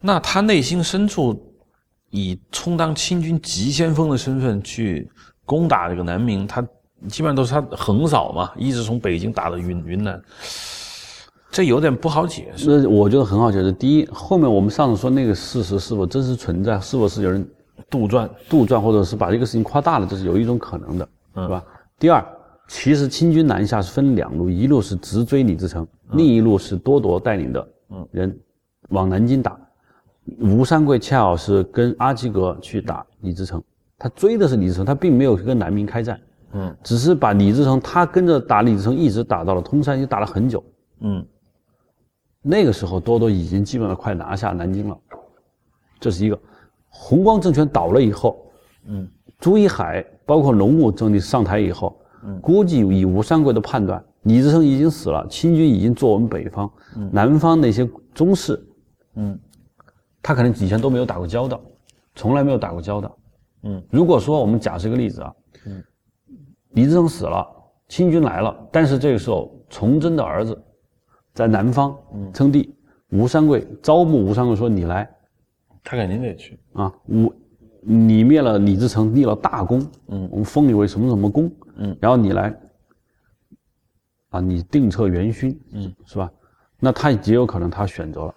[0.00, 1.54] 那他内心深处
[2.10, 5.10] 以充当清军急先锋的身份去
[5.44, 6.62] 攻打这个南明，他
[7.08, 10.20] 基本上都是他横扫嘛，一直从北京打到云云南，
[11.50, 12.82] 这有点不好解释。
[12.82, 13.72] 那我觉得很好解释。
[13.72, 17.46] 第一，后面我们上次说那个事实是否真实存在，是否是有人
[17.88, 21.64] 杜撰、杜撰，或者是把这个事情夸大了，这是有一种可能的，是吧？
[21.98, 22.24] 第二，
[22.68, 27.66] 其实清军南下是分两路，一路是直追李自成，另一路是多铎带领的
[28.10, 28.38] 人
[28.90, 29.58] 往南京打。
[30.40, 33.62] 吴三桂恰好是跟阿基格去打李自成，
[33.96, 36.20] 他追的是李自成，他并没有跟南明开战，
[36.52, 40.62] 嗯，只是把李自成，他跟着打李自成，一直打到了通山，就打了很久，
[41.00, 41.24] 嗯。
[42.48, 44.98] 那个时候，多多已经基本上快拿下南京了，
[46.00, 46.38] 这是一个。
[46.88, 48.50] 弘光政权倒了以后，
[48.86, 49.06] 嗯，
[49.38, 58.58] 朱一海包括龙武政理上台以后，嗯，估计以吴三桂的判断，李自成已经死了，清军已经坐我们北方，嗯，南方那些宗室，
[59.14, 59.38] 嗯。
[60.20, 61.60] 他可能以前都没有打过交道，
[62.14, 63.16] 从来没有打过交道。
[63.62, 65.32] 嗯，如果说我们假设一个例子啊，
[65.66, 65.82] 嗯，
[66.70, 67.46] 李自成死了，
[67.88, 70.60] 清军来了，但是这个时候崇祯的儿子
[71.38, 71.96] 在南方
[72.34, 72.74] 称帝，
[73.10, 75.08] 吴三桂招募吴三桂说你来，
[75.84, 76.92] 他肯定得去啊。
[77.06, 77.32] 吴，
[77.80, 82.52] 你灭了李自成，立了大功，嗯，我们封你为什么什么功，嗯，然后你来，
[84.30, 86.28] 啊，你定策元勋，嗯，是吧？
[86.80, 88.34] 那他也有可能他选择了。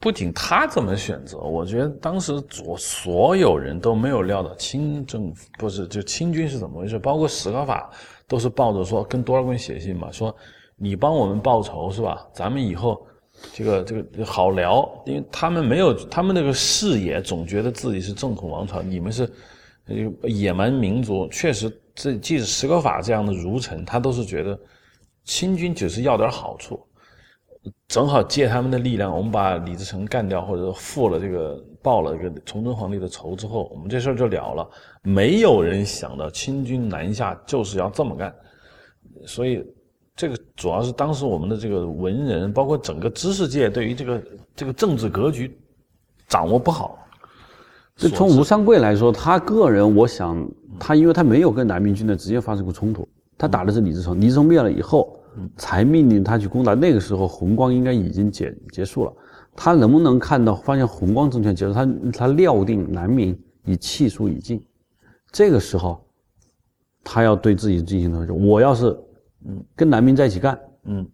[0.00, 7.88] 不仅他这么选择，我觉得当时所所有人都没有料到清政府不是就清军是怎么回事，包括史可法
[8.26, 10.34] 都是抱着说跟多尔衮写信嘛，说
[10.82, 12.26] 你帮我们报仇是吧？
[12.32, 13.06] 咱们以后
[13.52, 19.30] 这个这个好聊，因为他们没有他们那个视野，总觉得自己是正统王朝，你们是
[20.22, 21.28] 野蛮民族。
[21.28, 24.58] 确实，这即使史可法这样的儒臣，他都是觉得
[25.24, 26.80] 清军只是要点好处。
[27.88, 34.66] 正好借他们的力量，我们把李自成干掉，或者复了这个报了这个崇祯皇帝的仇之后，我们这事儿就了了。
[35.02, 38.34] 没有人想到清军南下就是要这么干，
[39.26, 39.62] 所以
[40.20, 44.22] 这个主要是当时我们的这个文人，包括整个知识界对于这个
[44.54, 45.58] 这个政治格局
[46.28, 46.98] 掌握不好。
[47.96, 50.46] 这从吴三桂来说，他个人，我想
[50.78, 55.16] 他因为他没有跟南明军的直接发生过冲突，他打的是李自成，李自成灭了以后。
[55.56, 56.74] 才命令他去攻打。
[56.74, 59.12] 那个时候，红光应该已经结结束了。
[59.54, 61.72] 他能不能看到发现红光政权结束？
[61.72, 64.60] 他他料定南明已气数已尽。
[65.30, 66.04] 这个时候，
[67.04, 68.94] 他要对自己进行的我要是
[69.44, 71.08] 嗯跟南明在一起干，嗯，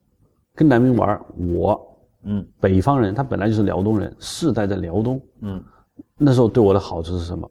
[0.55, 5.63] 跟南明玩，我嗯北方人，他本来就是辽东人，世代在辽东，嗯，
[6.19, 7.51] 那时候对我的好处是什么？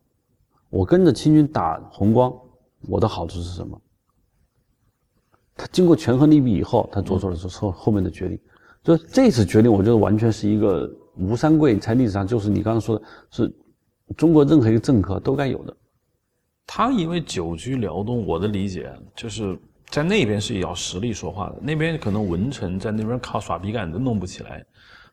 [0.70, 2.34] 我跟着清军打红光，
[2.90, 3.80] 我的好处是什么？
[5.56, 8.38] 他经过权衡利弊以后，他做出了后后面的决定。
[8.84, 13.56] 就这次决定，我觉得完全是一个吴三桂在历史上就是你刚刚说的，是
[14.18, 15.76] 中国任何一个政客都该有的。
[16.68, 24.66] 他因为久居辽东，我的理解就是在那边是要实力说话的，那边可能文臣在那边靠耍笔杆都弄不起来，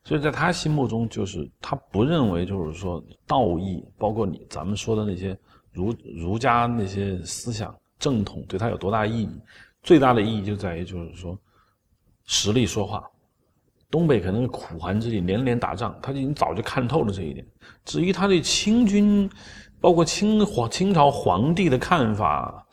[0.05, 5.39] 所以在他心目中就是他不认为就是说道义，包括你咱们说的那些
[5.71, 9.31] 儒儒家那些思想正统对他有多大意义。
[9.83, 11.37] 最大的意义就在于，就是说，
[12.25, 13.05] 实力说话。
[13.91, 17.45] 东北可能是苦寒之地，连连打仗，他已经早就看透了这一点。
[17.85, 19.29] 至于他对清军，
[19.81, 22.65] 包括清皇清朝皇帝的看法，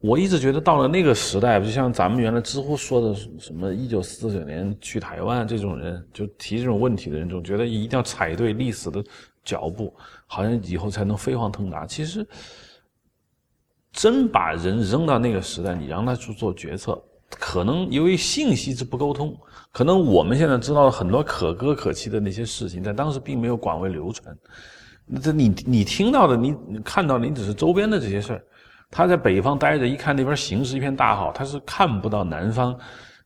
[0.00, 9.04] 我一直觉得到了那个时代，就像咱们原来知乎说的什么一九四九年去台湾这种人，就提这种问题的人，总觉得一定要踩对历史的
[9.44, 9.94] 脚步，
[10.26, 11.86] 好像以后才能飞黄腾达。
[11.86, 12.26] 其实。
[13.92, 16.96] 真把人扔到那个时代，你让他去做决策，
[17.28, 19.36] 可能由于信息之不沟通，
[19.72, 24.38] 可能我们现在知道了很多可歌可泣的那些事情，在当时并没有广为流传。
[25.20, 28.44] 这你你听到的，你看到的，你只是周边的这些事儿。
[28.90, 32.76] 他在北方待着，一看那边形势一片大好，他是看不到南方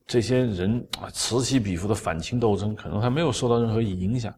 [0.06, 4.32] 这些人啊此起彼伏的反清斗争，可能还没有受到任何影响，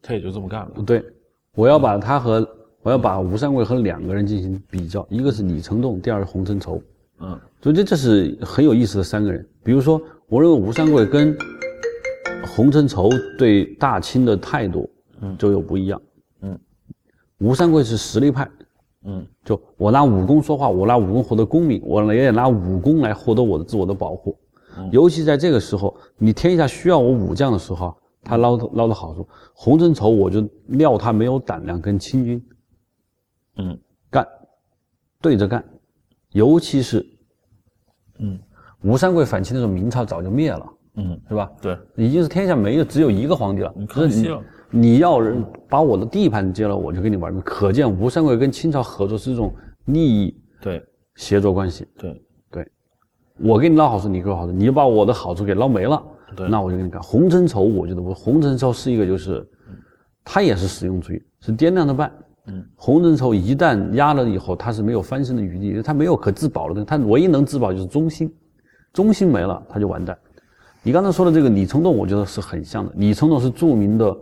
[0.00, 0.82] 他也就这么干了。
[0.86, 1.04] 对，
[1.54, 2.56] 我要把他和。
[2.82, 6.82] 我要把吴三桂和两个人进行比较，一个是李成栋，第二是洪承畴。
[7.18, 9.46] 嗯，所以这这是很有意思的三个人。
[9.62, 11.36] 比如说，我认为吴三桂跟
[12.46, 14.90] 洪承畴对大清的态度，
[15.20, 16.00] 嗯，就有不一样。
[16.40, 16.58] 嗯，
[17.40, 18.50] 吴三桂是实力派。
[19.04, 24.36] 嗯，就我拿武功说话，我拿武功获得功名，我也拿武功来获得我的自我的保护。
[24.76, 29.26] 嗯尤其在这个时候，你天下需要我武将的时候，他捞捞的好处。
[29.52, 32.42] 洪承畴，我就料他没有胆量跟清军。
[33.56, 33.76] 嗯，
[34.10, 34.26] 干，
[35.20, 35.62] 对着干，
[36.30, 37.04] 尤其是，
[38.20, 38.38] 嗯，
[38.82, 41.50] 吴三桂反清的时候，明朝早就灭了，嗯，是吧？
[41.60, 43.74] 对，已经是天下没有只有一个皇帝了。
[43.88, 47.42] 可惜了，你要人把我的地盘接了，我就跟你玩命。
[47.42, 49.52] 可见吴三桂跟清朝合作是一种
[49.86, 50.82] 利益对
[51.16, 51.86] 协作关系。
[51.98, 52.66] 对对，
[53.38, 56.02] 我给你捞好处，你给我好处，你把我的好处给捞没了，
[56.36, 57.02] 对那我就跟你干。
[57.02, 59.46] 洪承畴，我觉得不，洪承畴是一个就是，
[60.24, 62.12] 他也是实用主义，是掂量着办。
[62.46, 68.32] 嗯，洪承畴一旦压了以后，他是没有翻身的余地，他没有可自保的东西，他唯一能自保就是忠心，
[68.92, 70.16] 忠心没了他就完蛋。
[70.82, 72.92] 你刚才说的这个李成栋，我觉得是很像的。
[72.96, 74.16] 李成栋是著名的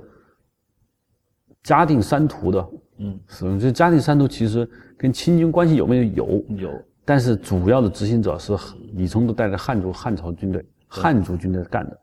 [1.63, 2.69] 嘉定三屠的，
[2.99, 6.05] 嗯，是这嘉定三屠其实跟清军关系有没有？
[6.05, 6.45] 有？
[6.57, 6.83] 有。
[7.05, 8.55] 但是主要的执行者是
[8.93, 11.99] 李冲都带着汉族汉朝军队、汉族军队干的。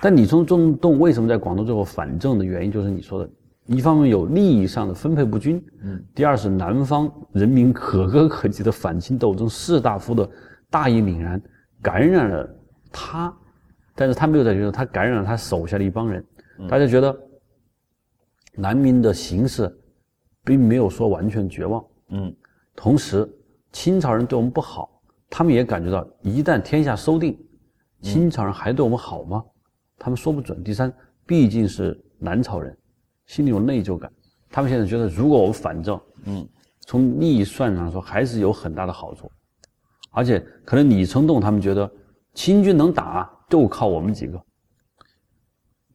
[0.00, 3.30] 但李冲中动为什么在广东最后反正的原因，就是你说的，
[3.66, 10.26] 一方面有利益上的分配不均，嗯，第二是南方人民可歌可泣的反清斗争，士大夫的
[10.70, 11.38] 大义凛然，
[11.82, 12.48] 感染了
[12.90, 13.30] 他，
[13.94, 16.24] 但是他没有在觉得他感染了他手下的一帮人，
[16.66, 17.14] 大家觉得
[18.56, 19.70] 南明的形势
[20.44, 22.34] 并没有说完全绝望，嗯，
[22.74, 23.28] 同时
[23.70, 27.38] 清朝人对我们不好，他们也感觉到一旦天下收定，
[28.00, 29.44] 清朝人还对我们好吗？
[29.98, 30.62] 他们说不准。
[30.64, 30.92] 第三，
[31.26, 32.76] 毕竟是南朝人，
[33.26, 34.10] 心里有内疚感，
[34.50, 36.48] 他们现在觉得如果我们反正，嗯，
[36.80, 39.30] 从利益算上说还是有很大的好处，
[40.10, 41.90] 而且可能李成栋他们觉得
[42.34, 44.40] 清军能打就靠我们几个，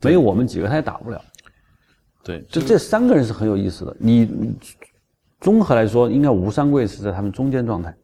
[0.02, 1.22] 没有我们几个他也打不了。
[2.24, 3.96] 对，就这三个人是很有意思的。
[4.00, 4.30] 你
[5.40, 7.96] 综合来说，应该吴三桂是在他们中间状态。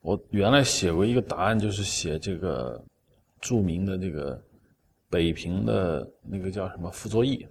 [0.00, 2.82] 我原来写过一个答案，就是写这个
[3.40, 4.40] 著名的这个
[5.08, 7.46] 北平的那个叫什么傅作义，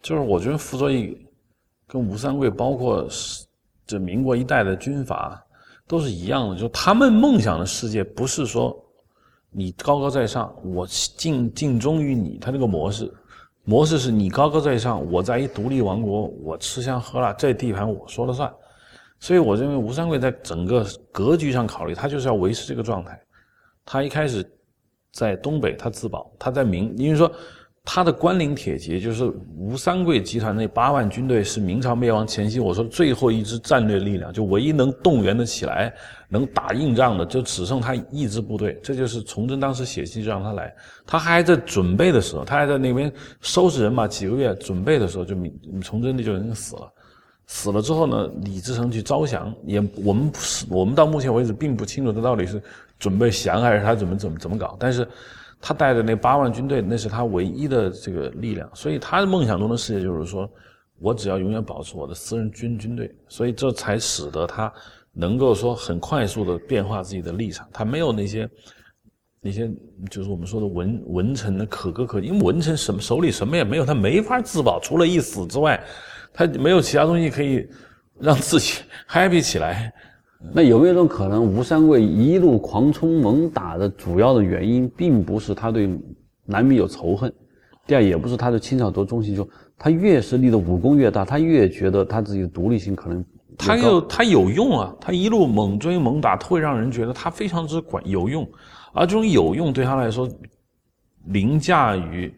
[0.00, 1.26] 就是我觉得傅作义
[1.86, 3.44] 跟吴三桂，包括是
[3.86, 5.38] 这民国一代的军阀，
[5.86, 8.74] 都是一样的，就他们梦想的世界不是说
[9.50, 13.12] 你高高在上，我尽尽忠于你，他这个模式。
[13.66, 18.50] 模式是你高高在上，我在一独立王国，我吃香喝辣，这地盘我说了算。
[19.18, 23.20] 所以我认为吴三桂在整个格局上考虑，他就是要维持这个状态。
[23.84, 24.48] 他一开始
[25.12, 27.28] 在东北，他自保；他在明，因为说
[27.88, 35.94] 他的关岭铁骑，就是吴三桂集团那八万军队，是明朝灭亡前夕我说最后一支战略力量，就唯一能动员的起来、
[36.28, 38.76] 能打硬仗的，就只剩他一支部队。
[38.82, 40.74] 这就是崇祯当时写信就让他来，
[41.06, 45.36] 他还在准备的时候，他还在那边收拾人马，几个月准备的时候，就
[45.80, 46.92] 崇祯就已经死了。
[47.46, 52.60] 死了之后呢，李自成去招降，也我们不是我们到目前为止并不清楚他到底是
[52.98, 54.76] 准备降还是他怎么怎么怎么搞。
[54.80, 55.06] 但是，
[55.60, 58.68] 他带的那八万军队，那是他唯一的这个力量。
[58.74, 60.48] 所以他的梦想中的世界就是说，
[60.98, 63.14] 我只要永远保持我的私人军军队。
[63.28, 64.72] 所以这才使得他
[65.12, 67.68] 能够说很快速的变化自己的立场。
[67.72, 68.48] 他没有那些
[69.40, 69.70] 那些
[70.10, 75.82] 就是我们说的文文臣的可歌可泣，因为文臣什么手里什么也没有，他没法自保，除了一死之外。
[76.38, 77.66] 他没有其他东西可以
[78.20, 79.90] 让自己 happy 起来。
[80.52, 85.88] 那有没有一种可能，吴三桂一路狂冲猛打的主要的原因，并不是他对
[86.44, 87.32] 南明有仇恨，
[87.86, 93.24] 第二也不是他对清朝多忠心，就他越是立的武功越大，他越觉得他自己的独立性可能
[93.56, 98.46] 他有他有用啊，他一路猛追猛打，会让人觉得他非常之管有用，
[98.92, 100.28] 而这种有用对他来说
[101.26, 102.32] 凌驾于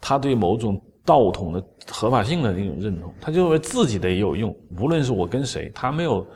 [0.00, 0.80] 他对某种。
[1.06, 6.26] 道统的合法性的那种认同，他就认为自己的也有用，无论是我跟谁，他没有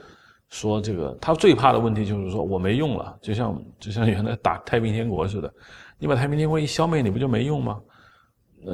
[0.49, 1.17] 说这个。
[1.21, 5.53] 他最怕的问题就是说我没用了，就像就像原来打太平天国似的，
[5.99, 7.81] 你把太平天国一消灭，你不就没用吗？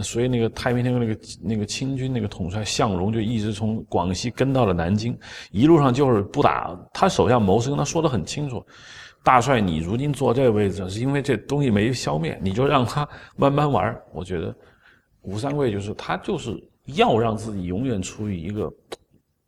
[0.03, 5.19] 所以那个太平天国那个那个清军那个统帅向荣就一直从广西跟到了南京，
[5.51, 6.75] 一路上就是不打。
[6.93, 8.65] 他手下谋士跟他说的很清楚，
[9.23, 13.95] 大帅，你如今坐这个位置，是因为这东西没消灭，你就让他慢慢玩。
[14.13, 14.55] 我觉得。
[15.27, 18.71] 吴三桂就是他，就是要让自己永远处于一个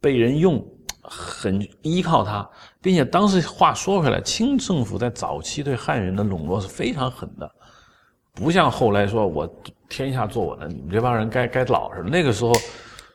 [0.01, 0.67] 被人用、
[1.09, 2.49] 很依靠他，
[2.81, 7.51] 并且当时话说回来，清政府在早期对汉人的笼络是非常狠的，
[8.35, 9.47] 不像后来说我
[9.88, 12.02] 天下坐稳了，你们这帮人该该老实。
[12.02, 12.52] 那个时候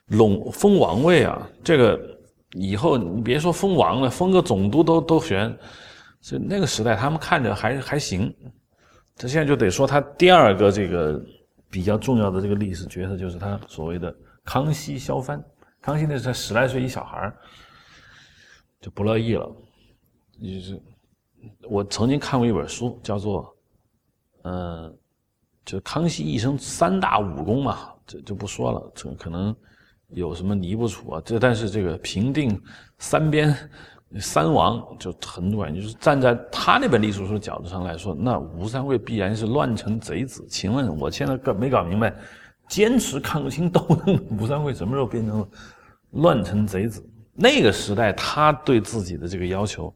[0.08, 2.00] 笼封王位啊，这个
[2.54, 5.56] 以后你别说封王了，封个总督都都悬。
[6.22, 8.34] 所以那个时代他们看着还还行，
[9.16, 11.22] 这现在就得说他第二个这个。
[11.74, 14.14] 比较重要的这个历史角色就是他所谓的
[14.44, 15.42] 康熙削藩。
[15.82, 17.34] 康熙那时候才十来岁一小孩
[18.82, 19.50] 就不乐意了。
[20.42, 20.82] 就是
[21.70, 23.56] 我曾经看过一本书，叫做
[24.44, 24.98] “嗯，
[25.64, 28.92] 就康熙一生三大武功嘛”，这就不说了。
[28.94, 29.56] 这可能
[30.10, 31.22] 有什么尼不楚啊？
[31.24, 32.60] 这但是这个平定
[32.98, 33.56] 三边
[34.20, 40.46] 三王就很短，就是站在他那本历史书的角度上来说，那吴三桂必然是乱臣贼子。
[40.50, 42.14] 请问我现在搞没搞明白？
[42.68, 45.50] 坚持抗清斗争的吴三桂什么时候变成了
[46.12, 47.06] 乱臣贼子？
[47.34, 49.94] 那个时代，他对自己的这个要求，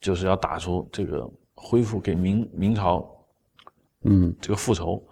[0.00, 3.06] 就是要打出这个恢复给明明朝，
[4.04, 5.02] 嗯，这个复仇。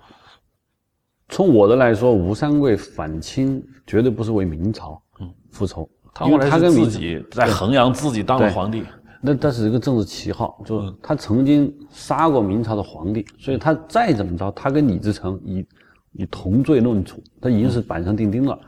[1.28, 8.82] 从我的来说，吴三桂反清绝对不是为明朝嗯复仇，他后来他跟自己在衡阳自己当了皇帝，
[9.20, 15.66] 那但是一个政治旗号，就是他曾经杀过明朝的皇帝，所以他再怎么着，他跟李自成以
[16.12, 18.58] 以同罪论处，他已经是板上钉钉了。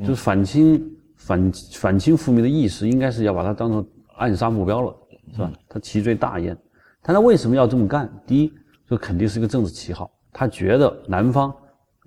[0.00, 0.82] 就是反清
[1.16, 3.86] 反反清复明的意识，应该是要把它当成
[4.16, 4.96] 暗杀目标了，
[5.32, 5.52] 是吧？
[5.68, 6.56] 他其罪大焉，
[7.02, 8.08] 但他为什么要这么干？
[8.26, 8.52] 第一，
[8.88, 11.52] 这肯定是一个政治旗号，他觉得南方。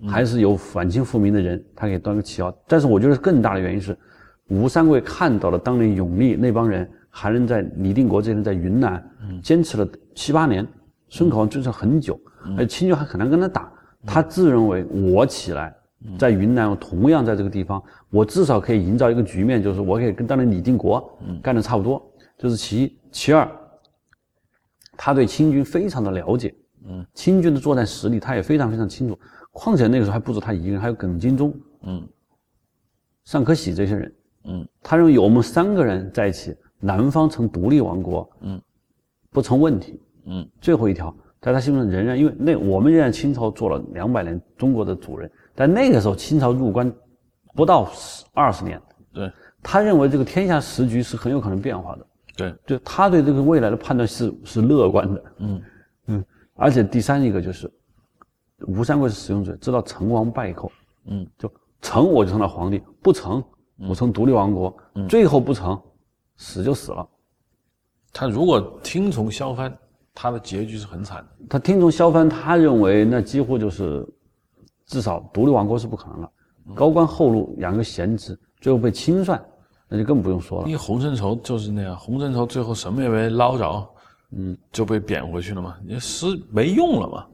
[0.08, 2.50] 还是有反清复明的人，他给端个旗号。
[2.70, 3.94] 但是我觉得更大的原因是，
[4.48, 9.06] 吴三桂看到了当年永历那帮人，还能在李定国这些人在云南
[9.44, 9.86] 坚持了
[10.16, 10.66] 七八年，
[11.10, 12.18] 孙考坚持很久，
[12.58, 13.70] 而清军还很难跟他打。
[14.06, 15.76] 他自认为我起来
[16.18, 22.02] 在云南，同样在这个地方，我至少可以营造一个局面，就是我可以跟当年李定国干的差不多。
[22.38, 23.50] 这是其一，其二，
[24.96, 29.20] 他对清军非常的了解，嗯，清军的作战实力他也非常非常清楚。
[29.52, 32.08] 况且那个时候还不止他一个人，还有耿精忠，嗯，
[33.26, 38.62] 尚可喜这些人，嗯，他认为有我们三个人在一起，南方成独立王国，嗯，
[39.32, 40.50] 不成问题，嗯。
[40.62, 45.30] 最后一条，在他心目中仍然，因为那我们仍然清朝做了两百年中国的主人，
[45.60, 46.90] 但那个时候清朝入关
[47.54, 47.92] 不到
[48.34, 48.82] 二十年，
[49.12, 49.30] 对，
[49.62, 52.08] 他认为这个天下时局是很有可能变化的，
[52.38, 55.62] 对，就他对这个未来的判断是是乐观的，嗯
[56.06, 56.26] 嗯。
[56.56, 57.70] 而且第三一个就是。
[58.68, 60.70] 吴三桂是使用者，知道成王败寇，
[61.06, 61.50] 嗯，就
[61.82, 63.42] 成我就成了皇帝，不成
[63.88, 65.82] 我成独立王国，最后不成，
[66.36, 67.08] 死就死了。
[68.12, 69.74] 他如果听从萧藩，
[70.14, 71.46] 他的结局是很惨的。
[71.50, 74.06] 他听从萧藩，他认为那几乎就是
[74.90, 76.30] 至少独立王国是不可能了。
[76.76, 79.42] 高官厚禄，养个闲职，最后被清算，
[79.88, 80.68] 那就更不用说了。
[80.68, 83.90] 因为洪承畴就是那样，洪承畴最后什么也没捞着，
[84.32, 87.26] 嗯，就被贬回去了嘛，你是没用了嘛。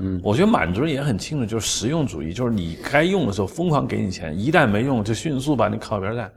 [0.00, 6.32] 嗯，我觉得满族人也很清楚，就是实用主义，就是你该用的时候疯狂给你钱，一旦没用就迅速把你靠边站。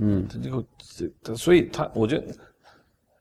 [0.00, 0.64] 嗯，这个
[1.22, 2.24] 这，所以他我觉得，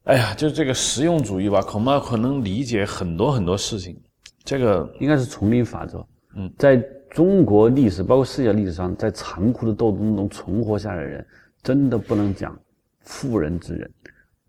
[0.06, 3.96] 哎呀，就这个实用主义吧，恐怕可能理解很多很多事情。
[4.44, 6.06] 这个应该是丛林法则。
[6.38, 6.78] 嗯，在
[7.10, 11.28] 中国历史，包括世界历史上，在残酷的斗争中存活下来的人，
[11.64, 12.58] 真的不能讲
[13.02, 13.92] 妇人之仁，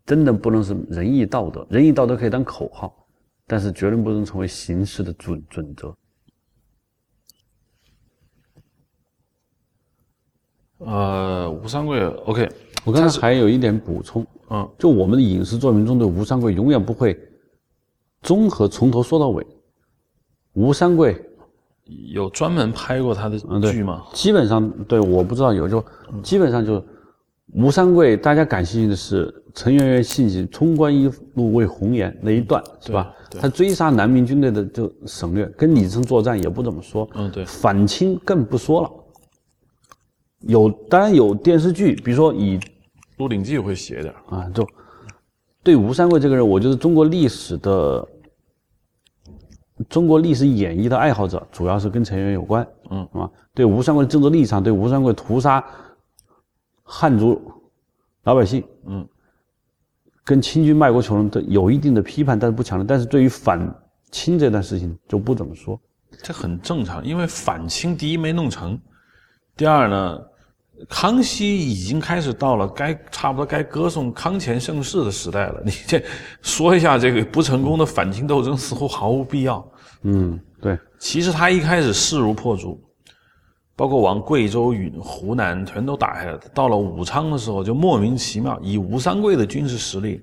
[0.05, 2.95] 真的不能是仁义道德，仁义道德可以当口号。
[3.51, 5.97] 但是绝对不能成为行事的准准则。
[10.77, 12.47] 呃，吴三桂，OK，
[12.85, 17.19] 我刚才还有一点补充，嗯，就我们的影视作品中对吴三桂永远不会
[18.21, 19.47] 综合从头说到尾。
[20.53, 21.19] 吴三桂
[22.13, 23.39] 有专门拍过他的
[23.73, 24.03] 剧吗？
[24.13, 25.85] 基本上对，我不知道有，就
[26.23, 26.85] 基本上就。
[27.55, 33.11] 吴三桂，大家感兴趣的是陈圆圆信息冲冠一怒为红颜那一段，是吧？
[33.41, 37.09] 他追杀南明军队的就省略，跟李自成作战也不怎么说。
[37.15, 37.47] 嗯，对。
[37.47, 38.91] 反清更不说了。
[40.41, 42.59] 有，当然有电视剧，比如说以
[43.17, 44.69] 《鹿鼎记》会写点啊，就
[45.63, 48.07] 对吴三桂这个人，我觉得中国历史的
[49.89, 52.67] 中国历史演绎的爱好者，主要是跟陈圆圆有关。
[52.91, 53.31] 嗯？
[53.55, 55.65] 对吴三桂的政治立场，对吴三桂屠杀。
[56.91, 57.39] 汉族
[58.23, 59.07] 老百姓，嗯，
[60.25, 62.85] 跟清军卖国求荣的有一定的批判，但是不强烈。
[62.89, 63.61] 但是对于反
[64.11, 65.79] 清这段事情就不怎么说，
[66.23, 67.05] 这很正常。
[67.05, 68.81] 因为反清第一没弄成，
[69.55, 70.19] 第二呢，
[70.89, 75.63] 康熙已经开始到了该差不多该歌颂康乾盛世的时代了。
[75.65, 76.03] 你这
[76.43, 79.73] 说一下这个不成功的反清斗争，似乎毫无必要。
[80.03, 80.79] 嗯，对。
[80.99, 82.79] 其实他一开始势如破竹。
[83.77, 86.39] 包括往贵州、云湖南全都打下来。
[86.53, 90.21] 到了武昌的时候，就莫名其妙，以吴三桂的军事实力，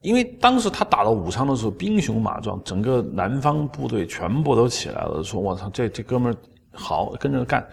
[0.00, 6.36] 因为当时他打到武昌的时候兵雄马壮，整个南方部队全部都起来了，说：“我操，这这哥们儿
[6.74, 7.66] 好，跟着干。”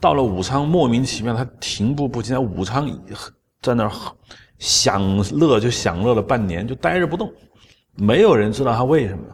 [0.00, 2.86] 到了武昌，莫名其妙他停步不前，在武昌
[3.62, 3.90] 在那儿
[4.58, 7.32] 享乐，就享乐了半年，就待着不动，
[7.94, 9.24] 没有人知道他为什么。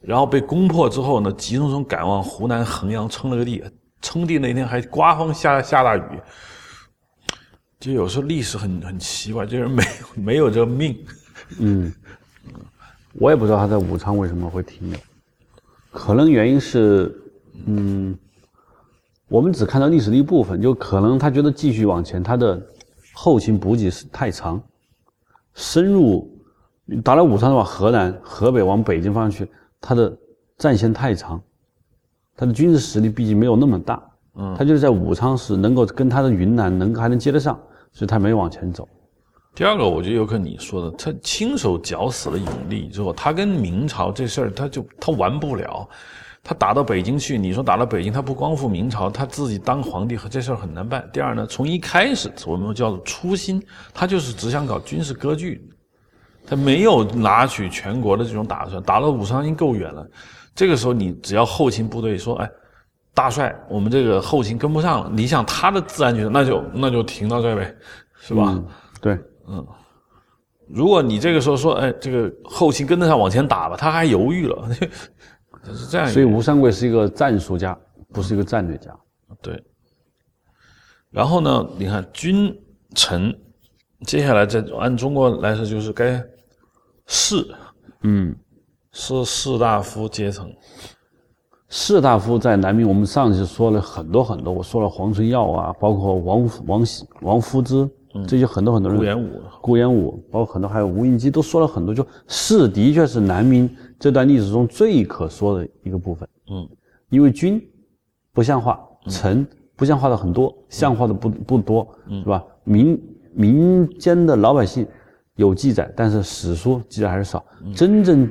[0.00, 3.62] 然后被攻破之后呢，急匆匆赶往湖南衡阳称了个帝，
[4.02, 6.02] 称帝那天还刮风下下大雨。
[7.80, 9.84] 就有时候历史很很奇怪，这人没
[10.16, 10.96] 没有这个命。
[11.58, 11.92] 嗯，
[13.14, 14.98] 我也不知道他在武昌为什么会停留，
[15.92, 17.27] 可能原因是，
[17.66, 18.16] 嗯，
[19.28, 22.60] 我们只看到历史的一部分，就可能他觉得继续往前，他的
[23.12, 24.62] 后勤补给是太长，
[25.54, 26.30] 深入
[27.02, 29.50] 打了武昌往河南、河北往北京方向去，
[29.80, 30.16] 他的
[30.56, 31.42] 战线太长，
[32.36, 34.02] 他的军事实力毕竟没有那么大，
[34.36, 37.58] 嗯，他就是在武昌是能够跟他的云南能还能接得上，
[37.92, 38.88] 所以他没往前走。
[39.54, 45.88] 第二个，我觉得有可能你说的，他亲手绞死了永历之后，他跟明朝这事儿他就他完不了。
[46.42, 51.06] 他打到北京去，你说打到北京，他不光复明朝，他自己当皇帝和这事儿很难办。
[51.12, 53.62] 第二呢，从一开始我们叫做初心，
[53.92, 55.62] 他就是只想搞军事割据，
[56.46, 58.82] 他没有拿取全国的这种打算。
[58.82, 60.06] 打到武昌已经够远了，
[60.54, 62.50] 这个时候你只要后勤部队说，哎，
[63.12, 67.74] 大帅，我们这个后勤跟不上了，你想他的自然觉得那就那就停到这呗，
[68.20, 68.58] 是吧？
[69.00, 69.18] 对，
[69.48, 69.66] 嗯。
[70.70, 74.68] 如果你这个时候说，哎，这个后勤跟得上，往前打吧，他还犹豫了。
[75.74, 77.78] 是这样，所以吴三桂是一个战术家，
[78.12, 78.94] 不是一个战略家。
[79.42, 79.62] 对。
[81.10, 82.54] 然后呢，你看君
[82.94, 83.34] 臣，
[84.06, 86.22] 接下来再按中国来说，就是该
[87.06, 87.36] 士，
[88.02, 88.34] 嗯，
[88.92, 90.52] 是士大夫阶层。
[91.68, 96.84] 士大夫在南明，我们上次说了很多很多，我说了黄春耀啊，包括王王
[97.22, 97.88] 王夫之。
[98.26, 101.94] 这些很多很多人，顾炎武，顾炎武，包括很多还有吴应基，都说了很多。
[101.94, 106.28] 就士的确是南明这段历史中最可说的一个部分。
[106.50, 106.68] 嗯，
[107.10, 107.62] 因为君
[108.32, 109.46] 不像话，臣
[109.76, 112.44] 不像话的很多，像话的不不多，是吧？
[112.64, 113.00] 民
[113.32, 114.86] 民间的老百姓
[115.36, 117.44] 有记载，但是史书记载还是少。
[117.74, 118.30] 真正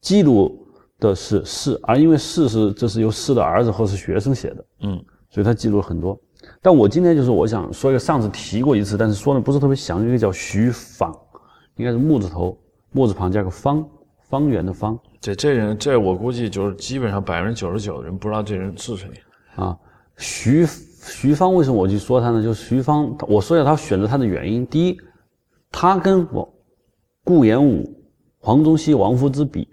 [0.00, 0.66] 记录
[0.98, 6.18] 的是士，而因为士是这是由士的儿子或是学生写的，嗯，所以他记录了很多。
[6.62, 11.14] 但我今天就是我想说一个上次提过一次，但是说的不是特别详，一个叫徐芳，
[11.76, 12.58] 应该是木字头，
[12.92, 13.86] 木字旁加个方，
[14.30, 14.98] 方圆的方。
[15.20, 19.10] 这这人，这我估计就是基本上百分之九十九的人不知道这人是谁
[19.56, 19.76] 啊。
[20.16, 22.42] 徐徐芳为什么我去说他呢？
[22.42, 24.66] 就是徐芳，我说一下他选择他的原因。
[24.66, 24.98] 第一，
[25.70, 26.50] 他跟我
[27.24, 27.92] 顾炎武、
[28.38, 29.68] 黄宗羲、王夫之比，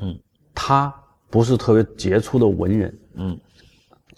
[0.00, 0.16] 嗯，
[0.54, 0.94] 他
[1.30, 3.40] 不是特别杰出的文人，嗯，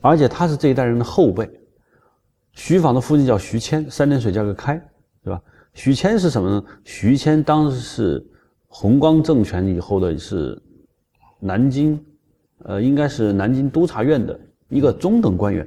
[0.01, 1.49] 而且他是这一代人的后辈。
[2.53, 4.77] 徐舫的父亲叫徐谦，三点水加个开，
[5.25, 5.41] 对吧？
[5.73, 6.65] 徐谦是什么呢？
[6.85, 8.27] 徐谦当时是
[8.77, 10.61] 弘光政权以后的是
[11.39, 12.05] 南京，
[12.65, 14.37] 呃，应该是南京督察院的
[14.69, 15.65] 一个中等官员。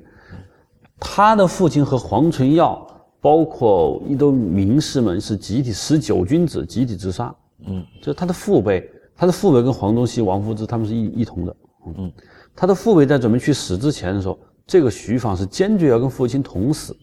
[0.99, 2.85] 他的父亲和黄纯耀，
[3.21, 7.33] 包括一堆名士们是集体十九君子集体自杀。
[7.65, 11.55] 嗯，就是他的父辈，他的父辈跟黄宗羲、王夫之他们是一一同的。
[11.97, 12.11] 嗯，
[12.53, 14.37] 他的父辈在准备去死之前的时候。
[14.65, 16.93] 这个徐舫是坚决要跟父亲同死，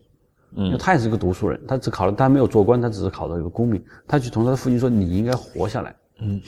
[0.57, 6.40] 嗯，因为他也是个读书人，他只考了，他没有做官，他只是考到一个功名，他去同他的父亲说：“你应该活下来。”嗯，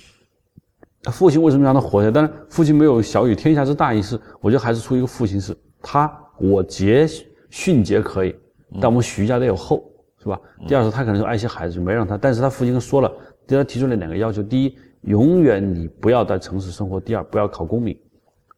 [1.03, 2.11] 他父亲为什么让他活下来？
[2.11, 7.07] 当然，父亲没有小雨天下之大义是，我觉得还是出于一个父亲是，他我节
[7.51, 8.35] 训节可以，
[8.81, 9.83] 但我们徐家得有后，
[10.23, 10.41] 是吧？
[10.69, 13.13] 第二是，他可能说爱惜孩子就没让他，但是他父亲说了，
[13.47, 17.99] 对他提出了两个要求：第一，永远你不要在城市生活；第二，不要考功名。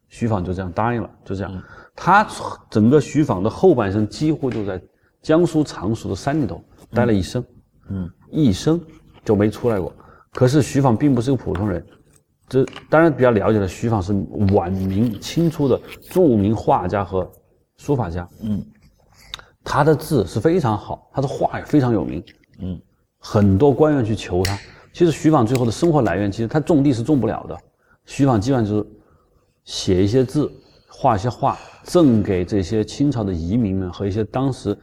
[0.07, 1.63] 徐舫就这样答应了，就这样。
[1.95, 2.27] 他
[2.69, 4.81] 整个徐舫的后半生几乎就在
[5.21, 7.43] 江苏常熟的山里头待了一生，
[7.89, 8.79] 嗯，一生
[9.23, 9.93] 就没出来过。
[10.31, 11.85] 可是徐舫并不是个普通人，
[12.47, 14.13] 这当然比较了解的，徐舫是
[14.53, 17.29] 晚明清初的著名画家和
[17.77, 18.65] 书法家，嗯，
[19.63, 22.23] 他的字是非常好，他的画也非常有名，
[22.61, 22.79] 嗯，
[23.19, 24.57] 很多官员去求他。
[24.93, 27.57] 其实徐舫最后的生活来源，其实他种地是种不了的，
[28.05, 28.87] 徐舫基本上就是
[29.63, 30.51] 写一些字。
[30.91, 34.77] 画一些画赠给这些清朝的移民们和一些当时，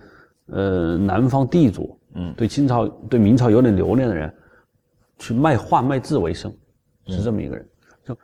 [0.46, 4.32] 呃，南方地主，嗯，对清朝、对明朝有点留恋的人，
[5.18, 6.52] 去卖画卖字为生，
[7.06, 7.68] 是这么一个人。
[8.04, 8.16] 就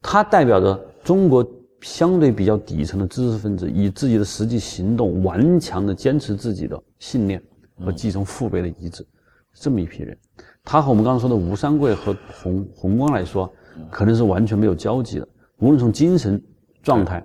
[0.00, 1.46] 他代表着中国
[1.80, 7.42] 相对比较底层的知识分子，以自己的实际行动顽强的坚持自己的信念
[7.78, 9.06] 和继承父辈的遗志，
[9.54, 10.16] 这么一批人。
[10.64, 13.52] 他和我们刚刚说的吴三桂和洪洪光来说，
[13.90, 15.28] 可能是完全没有交集的，
[15.58, 16.42] 无论从精神。
[16.82, 17.24] 状态，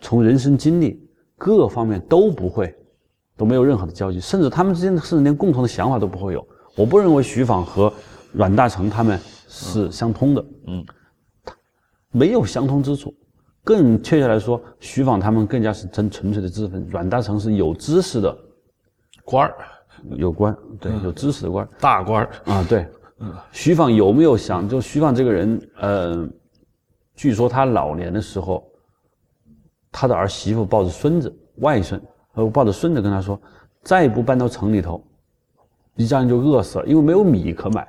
[0.00, 1.04] 从人生经历
[1.36, 2.72] 各方面都不会，
[3.36, 6.46] 都没有任何的交集，甚至他们之间甚至连共同的想法都不会有。
[6.76, 7.92] 我不认为徐舫和
[8.32, 9.18] 阮大铖他们
[9.48, 10.84] 是相通的，嗯，
[11.44, 11.54] 他
[12.10, 13.14] 没有相通之处。
[13.64, 18.36] 更确切来说，徐舫他们更加是真纯粹的知识分子，阮大铖是有知识的
[19.24, 19.54] 官儿，
[20.16, 22.86] 有官，对，有知识的官，大官儿啊，对，
[23.52, 26.28] 徐舫有没有想，就徐舫这个人，呃，
[27.14, 28.62] 据说他老年的时候。
[29.94, 32.00] 他的儿媳妇抱着孙子、外孙，
[32.34, 33.40] 然后抱着孙子跟他说
[33.82, 35.04] ：“再不搬到城里头，
[35.96, 37.86] 一家人就饿死了，因为没有米可买，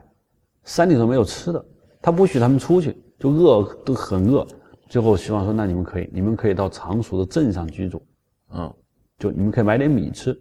[0.63, 1.65] 山里头没有吃的，
[2.01, 4.45] 他不许他们出去，就饿都很饿。
[4.89, 8.05] 最后徐望说：‘那你们可以，你们可以到常熟的镇上居住。’
[8.55, 8.71] 嗯，
[9.17, 10.31] 就你们可以买点米吃，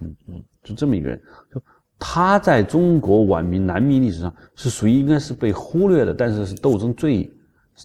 [0.00, 1.18] 嗯嗯，就这么一个人，
[1.54, 1.62] 就
[1.98, 7.32] 他在中国晚明、南明历史上是属于应该是被忽略的，但是是斗争最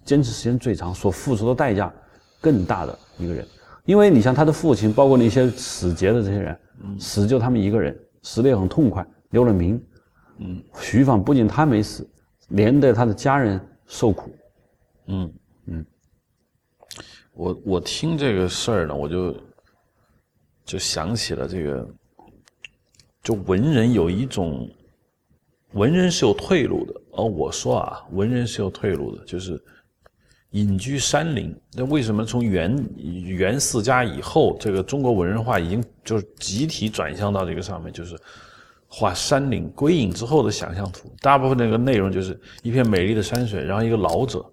[0.04, 1.94] 坚持时间最长、所付出的代价
[2.42, 3.46] 更大的一个人。
[3.92, 6.58] 因为你像他的父亲，包括那些死节的这些人，
[6.98, 9.84] 死就他们一个人，死的也很痛快，留了名。
[10.38, 12.10] 嗯，徐晃不仅他没死，
[12.48, 14.34] 连带他的家人受苦。
[15.08, 15.34] 嗯
[15.66, 15.86] 嗯，
[17.34, 19.36] 我我听这个事儿呢，我就
[20.64, 21.86] 就想起了这个，
[23.22, 24.70] 就文人有一种，
[25.74, 26.94] 文人是有退路的。
[27.12, 29.62] 哦，我说啊，文人是有退路的，就是
[30.52, 31.54] 隐居山林。
[31.74, 38.18] 那为什么从元元四家以后，这个中国文人画已经就是集体转向到这个上面，就是
[38.88, 41.12] 画山林归隐之后的想象图。
[41.22, 44.46] 大部分那个内容就是一片美丽的山水，然后一个老者。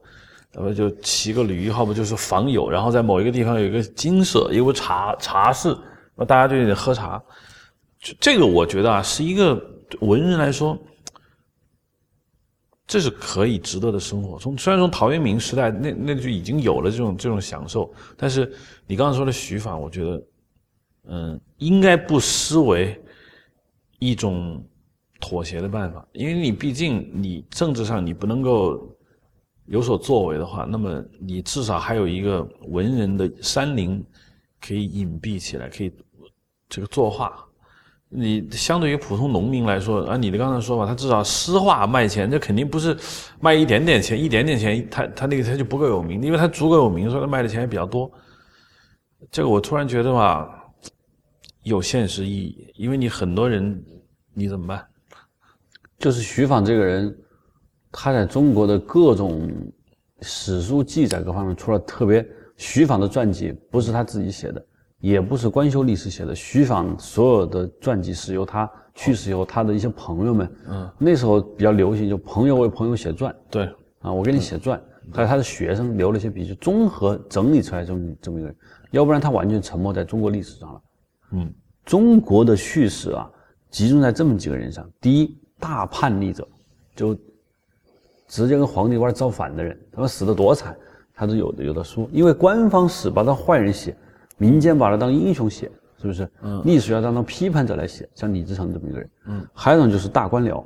[0.51, 5.77] 那么就骑个驴，要不就是访友，然后在某一个地方有一个金舍，有个茶茶室，
[6.17, 7.23] 那大家就得喝茶。
[8.19, 9.63] 这个，我觉得啊，是一个
[10.01, 10.77] 文人来说，
[12.89, 14.37] 这是可以值得的生活。
[14.37, 18.53] 从虽然从陶渊明时代那那就已经有了这种这种享受，但是
[18.87, 20.23] 你刚刚说的徐法，我觉得，
[21.05, 23.01] 嗯，应该不失为
[24.01, 24.61] 一种
[25.21, 28.93] 妥协的办法，因为你毕竟你政治上你不能够。
[29.71, 34.03] 有所作为的话，那么你至少还有一个文人的山林
[34.63, 35.93] 可以隐蔽起来，可以
[36.71, 37.47] 这个作画。
[38.11, 42.97] 你相对于普通农民来说，按你的刚才说法，他至少诗画卖钱，这肯定不是
[43.41, 48.11] 卖一点点钱，一点点钱，他他那个他就不够有名，因为他足够有名，所以他卖的钱也比较多。
[49.31, 50.49] 这个我突然觉得吧，
[51.63, 53.85] 有现实意义，因为你很多人
[54.35, 54.85] 你怎么办？
[55.99, 57.17] 就是徐舫这个人。
[57.91, 59.51] 他在中国的各种
[60.21, 62.25] 史书记载各方面，除了特别
[62.59, 64.65] 徐舫的传记不是他自己写的，
[65.01, 73.65] 也不是官修历史写的，徐舫所有的传记是由他去世以后，他的一些朋友们，嗯，那时候比较流行，就朋友为朋友写传，对，
[74.01, 74.81] 啊，我给你写传，
[75.13, 78.57] 还有他的学生留了一些笔记，综合整理出来这么这么一个人，
[78.91, 80.81] 要不然他完全沉没在中国历史上了，
[81.33, 81.53] 嗯，
[81.85, 83.31] 中国的叙事啊，
[83.71, 86.47] 集中在这么几个人上，第一大叛逆者，
[86.95, 87.17] 就。
[88.31, 90.77] 直接跟皇帝一块造反的人，他们死的多惨，
[91.15, 92.07] 他都有的有的说。
[92.13, 93.97] 因为官方史把他坏人写，
[94.39, 95.71] 民间把他当英雄写，
[96.01, 96.31] 是不是？
[96.43, 96.63] 嗯。
[96.65, 99.11] 历史要当成批判者来写，像李自成这么一个人。
[99.27, 99.47] 嗯。
[99.53, 100.65] 还有一种就是大官僚，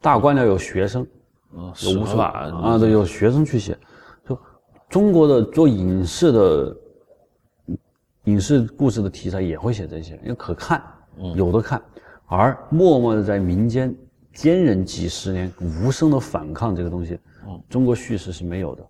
[0.00, 1.04] 大官僚有学生，
[1.54, 3.76] 嗯，有无数啊，对，有学生去写。
[4.24, 4.38] 就
[4.88, 6.76] 中国的做影视的，
[8.24, 10.82] 影视故事的题材也会写这些，因为可看，
[11.34, 11.82] 有的看，
[12.26, 13.94] 而默默的在民间。
[14.34, 17.20] 坚忍几十年，无声的反抗这个东西，
[17.68, 18.82] 中国叙事是没有的，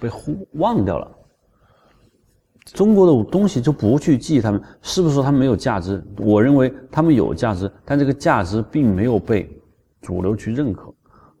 [0.00, 1.06] 被忽忘掉了。
[2.72, 6.02] 中国的东西就不去记他们，是不是说他们没有价值？
[6.18, 9.50] 我认为他们有价值，但这个价值并没有被
[10.00, 10.92] 主流去认可，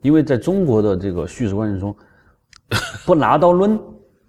[0.02, 1.94] 因为在中国的这个叙事观念中，
[3.06, 3.78] 不拿刀抡。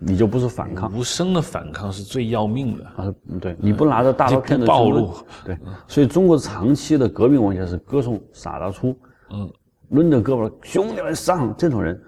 [0.04, 3.14] 你就不是反抗，无声的反抗是最要命的啊！
[3.39, 5.14] 对，你不拿着大刀片子暴露，
[5.45, 5.56] 对，
[5.88, 8.97] 所以中国长期的革命文学是歌颂傻大粗，
[9.30, 9.47] 嗯，
[9.89, 12.02] 抡着胳膊兄弟们上这种人，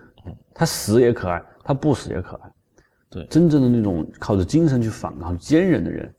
[0.56, 2.52] 他死也可爱，他不死也可爱，
[3.14, 6.12] 对，真正的那种靠着精神去反抗、坚韧的人，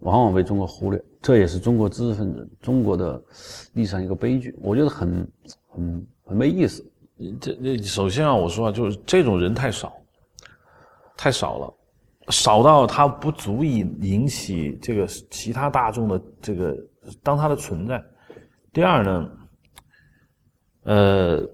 [0.00, 3.22] 往往被中国忽略，这也是中国知识分子、中国的
[3.72, 5.26] 历史上一个悲剧，我觉得很
[5.68, 6.84] 很很没意思。
[7.40, 9.92] 这这首先啊，我说啊，就是这种人太少。
[11.16, 11.74] 太少了，
[12.30, 16.76] 少到他不足以引起这个其他大众的这个
[17.22, 18.02] 当他的存在。
[18.72, 19.30] 第二呢，
[20.82, 21.48] 呃，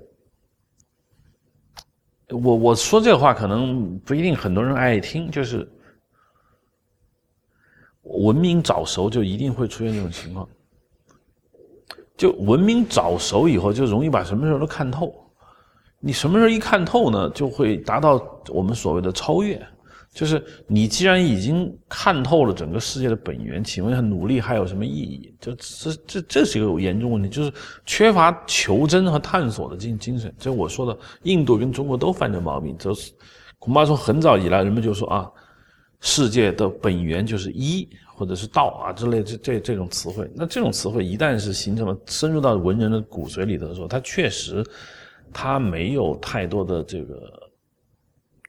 [2.30, 5.68] 我我说这话可能不一定很多人爱听，就是
[8.02, 10.48] 文明早熟就一定会出现这种情况，
[12.16, 15.14] 就文明早熟以后就容易把什么事都看透。
[15.98, 19.60] 你什么时候一看透呢，就会达到我们所谓的超越。
[20.12, 25.34] 就是你既然已经看透了整个世界的本源，请问努力还有什么意义？
[25.40, 27.52] 就这这这是一个严重问题，就是
[27.86, 30.34] 缺乏求真和探索的精精神。
[30.38, 32.76] 就我说的，印度跟中国都犯这毛病。
[32.76, 33.12] 就是
[33.58, 35.30] 恐怕从很早以来，人们就说啊，
[36.00, 40.30] 世界的本源就是一或者是道啊之类这这这种词汇。
[40.34, 44.64] 那这种词汇一旦是形成了深入到文人的骨髓里头的时候，它确实。
[45.32, 47.48] 他没有太多的这个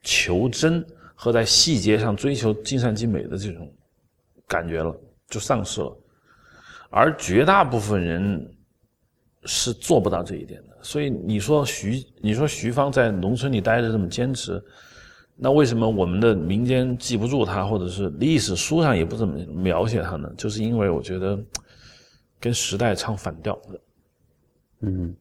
[0.02, 0.84] 求真
[1.22, 3.72] 和在细节上追求尽善尽美的这种
[4.48, 4.92] 感觉了，
[5.28, 5.96] 就丧失了。
[6.90, 8.44] 而绝大部分人
[9.44, 10.76] 是做不到这一点的。
[10.82, 14.60] 所以你说徐，你说徐芳在农村里待着这么坚持，
[15.36, 20.28] 那为什么我们的民间记不住他，或者是历史书上也不怎么描写他呢？
[20.36, 21.38] 就是因为我觉得
[22.40, 23.80] 跟时代唱反调的。
[24.80, 25.14] 嗯，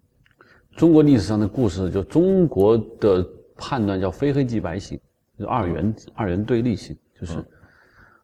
[0.76, 3.24] 中国历史上的故事，就中国的
[3.56, 4.99] 判断叫非黑即白型，
[5.46, 7.44] 二元二元对立性，就是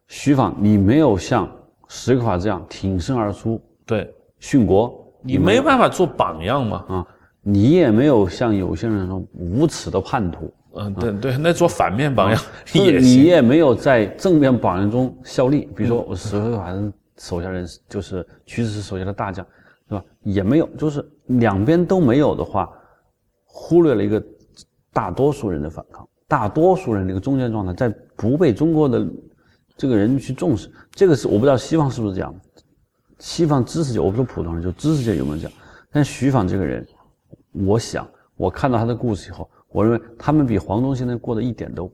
[0.06, 1.50] 徐晃，你没有像
[1.88, 6.84] 史可法这样挺身而出对殉国，你没办法做榜样嘛。
[6.88, 7.06] 啊，
[7.42, 15.68] 你也没有像有些人说无耻的叛徒，嗯，对对，那做反面榜样就是你也没有在正面榜样中效力。
[15.74, 16.72] 比如说，我史可法
[17.16, 19.44] 手下人，就是屈指是手下的大将，
[19.88, 20.04] 是吧？
[20.22, 22.70] 也没有，就是两边都没有的话，
[23.44, 24.22] 忽略了一个
[24.92, 29.04] 大多数人的反抗，大多数人的一个中间状态，在不被中国的
[29.76, 30.70] 这个人去重视。
[30.92, 32.32] 这个是我不知道西方是不是这样，
[33.18, 35.52] 西方知识界，我不说普通人，就知识界有没有这样？
[35.90, 36.86] 但徐晃这个人，
[37.52, 38.06] 我想
[38.36, 41.90] 我看到他的故事以后，我认为他们比黄忠现在过得一点都。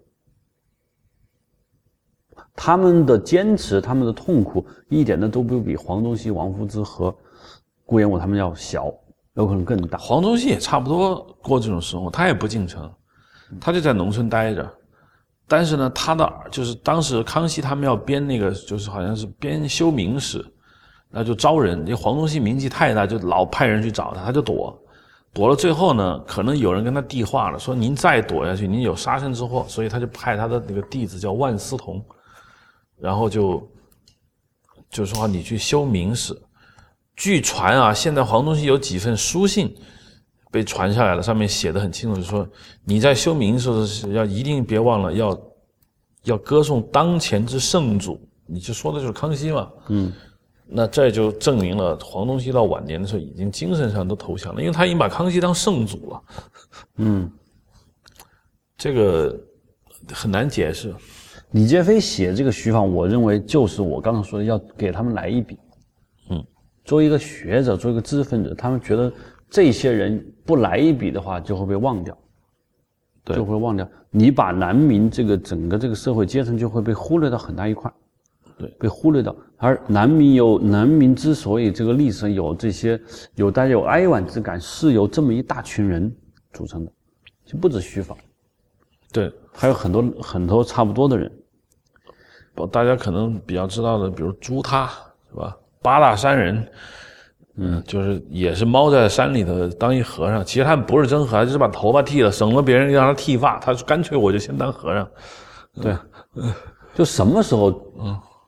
[2.57, 7.16] 他们的坚持，他们的痛苦，一点的都不比黄宗羲、王夫之和
[7.85, 8.93] 顾炎武他们要小，
[9.35, 9.99] 有可能更大。
[9.99, 12.93] 黄宗羲也差不多过这种生活，他也不进城，
[13.61, 14.68] 他就在农村待着。
[15.47, 20.45] 但是呢，他的就是当时康熙他们要编那个，就是好像是编修明史，
[21.11, 21.78] 那就招人。
[21.80, 24.76] 因为黄宗羲名气太大，就老派人去找他，他就躲。
[25.34, 32.03] 躲了最后呢，可能有人跟他递话了，说您再躲下去，您有杀身之祸，所以他就派他的那个弟子叫万思同，
[32.97, 33.68] 然后就
[34.88, 36.34] 就说你去修明史。
[37.16, 39.76] 据传啊，现在黄宗羲有几份书信
[40.55, 42.49] 被传下来了，上面写的很清楚，就说
[42.85, 43.69] 你在修明的时
[44.07, 45.41] 候要一定别忘了要
[46.23, 49.69] 要歌颂当前之圣主，你就说的就是康熙嘛。
[49.89, 50.13] 嗯，
[50.65, 56.23] 那这就证明了黄宗羲到晚年的时候已经精神上都投降了，因为他已经把康熙当圣主了。
[56.99, 57.29] 嗯，
[58.79, 59.37] 这个
[60.13, 60.95] 很难解释。
[61.51, 65.59] 李杰飞写这个徐晃，我认为就是我刚刚说的，要给他们来一笔。
[66.31, 66.45] 嗯，
[66.85, 69.13] 作为一个学者，作为一个知识分子，他们觉得
[69.51, 72.16] 这些人不来一笔的话，就会被忘掉，
[73.24, 73.88] 对就会忘掉。
[74.11, 77.92] 你把南明这个整个这个社会阶层就会被忽略到很大一块，
[78.57, 79.34] 对被忽略到。
[79.57, 83.01] 而南明有南明之所以这个历史上有这些
[83.34, 86.14] 有大家有哀婉之感，是由这么一大群人
[86.53, 86.92] 组成的，
[87.45, 88.16] 就不止徐晃，
[89.12, 91.30] 对，还有很多很多差不多的人。
[92.55, 94.86] 不大家可能比较知道的，比如朱他
[95.28, 95.57] 是吧？
[95.82, 96.64] 八大山人，
[97.57, 100.45] 嗯，就是也是猫在山里头当一和尚。
[100.45, 105.09] 其实他们不是真和尚，就是把头发剃了，省了别人让他剃发，他干脆我就先当和尚。
[105.81, 105.97] 对，
[106.95, 107.73] 就什么时候，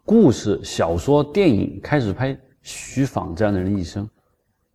[0.04, 4.08] 故事、小说、电影开始拍徐晃这样的人一生，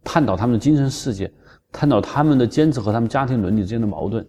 [0.03, 1.31] 探讨他们的精神世界，
[1.71, 4.25] 探讨他们的坚持和他们家庭伦理之间的矛盾，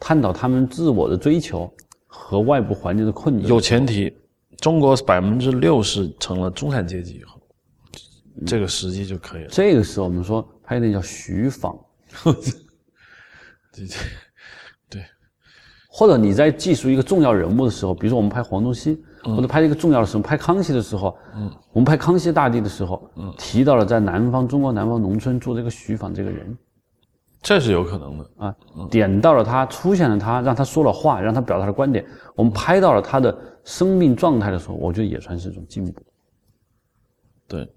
[0.00, 1.72] 探讨他们自我的追求
[2.06, 3.48] 和外部环境的困境。
[3.48, 4.12] 有前提，
[4.58, 7.33] 中国百分之六十成了中产阶级以后，
[8.46, 9.48] 这个时机就可以了。
[9.50, 11.78] 这个时候，我们说拍那叫徐晃，
[13.72, 13.86] 这
[14.90, 15.00] 这
[15.88, 26.58] 或者你在记述一个重要人物的时候，比如说我们拍黄宗羲，嗯或者拍一个重要的时候，拍康熙的时候，嗯，我们拍康熙大帝的时候，嗯，提到了在南方中国南方农村住这个徐晃这个人，
[27.40, 28.30] 这是有可能的。
[28.38, 28.56] 啊，
[28.90, 32.04] 点到了他，出现了他，让他说了话，让他表达了观点。
[32.34, 36.02] 我们拍到了他的生命状态的时候，我觉得也算是一种进步。
[37.46, 37.72] 对，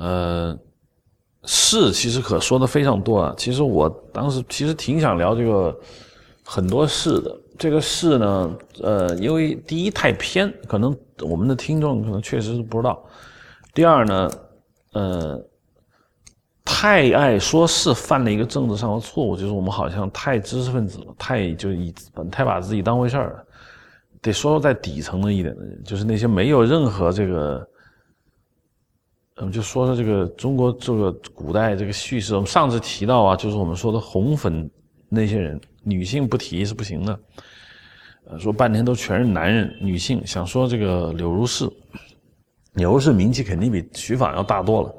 [0.00, 0.58] 呃，
[1.44, 3.34] 是其实可说的非常多啊。
[3.36, 5.78] 其实我当时其实挺想聊这个
[6.42, 7.38] 很多事的。
[7.58, 12.94] 这个事呢，呃，因为第一太偏，可能我们的听众可能确实是不知道；
[13.74, 14.30] 第二呢，
[14.94, 15.38] 呃，
[16.64, 21.94] 太爱说是犯了一个政治上的错误，就是我们好像太知识分子了，太就以
[22.32, 23.44] 太把自己当回事儿了。
[24.22, 27.68] 得说说在底层的一点的人，就是那些没有任何这个。
[29.36, 34.70] 我们就说说这个中国这个古代这个叙事，我们上次提到啊，就是我们说的红粉
[35.08, 37.20] 那些人，女性不提是不行的。
[38.26, 41.66] 呃，说半天都全是男人，女性想说这个柳如是，
[42.74, 44.94] 柳如是名气肯定比徐晃要大多了，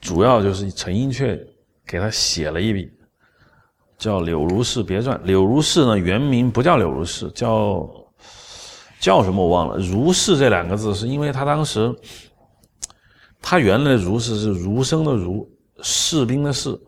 [0.00, 1.36] 主要就是陈寅恪
[1.84, 2.88] 给他写了一笔，
[3.98, 5.18] 叫《柳如是别传》。
[5.24, 7.90] 柳如是呢原名不叫柳如是，叫
[9.00, 9.76] 叫什么我忘了。
[9.78, 11.92] 如是这两个字是因为他当时。
[13.42, 15.48] 他原来的儒是是儒生的儒，
[15.82, 16.78] 士兵的士，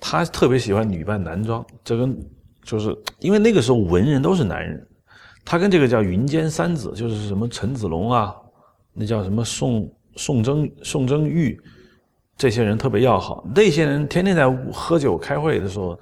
[0.00, 2.18] 他特别喜欢女扮男装，这跟
[2.64, 4.86] 就是因为那个时候文人都是男人，
[5.44, 8.34] 他跟这个叫云间三子，就是什么陈子龙啊，
[8.92, 11.58] 那叫什么宋宋征宋征玉，
[12.36, 15.98] 这些人特别要好，那些人天天在喝酒开会的时候，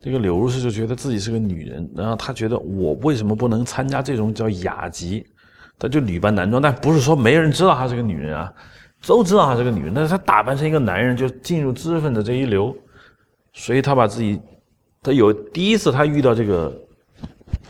[0.00, 5.26] 这个柳如是就觉得自己是个女人，然后她觉得我为什么不能参加这种叫雅集？
[5.78, 8.52] 她就女扮男装，但不是说没人知道她是个女人啊，
[9.04, 12.76] 都知道她是个女人，但是她打扮成一个男人就进入知识分子这一流，
[13.52, 14.40] 所以她把自己，
[15.02, 16.80] 她有第一次她遇到这个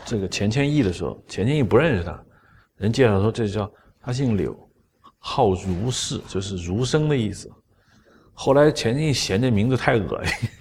[0.05, 2.19] 这个钱谦益的时候，钱谦益不认识她，
[2.77, 3.69] 人介绍说这叫
[4.01, 4.55] 他姓柳，
[5.17, 7.51] 号如是，就是儒生的意思。
[8.33, 10.49] 后来钱谦益嫌这名字太恶心。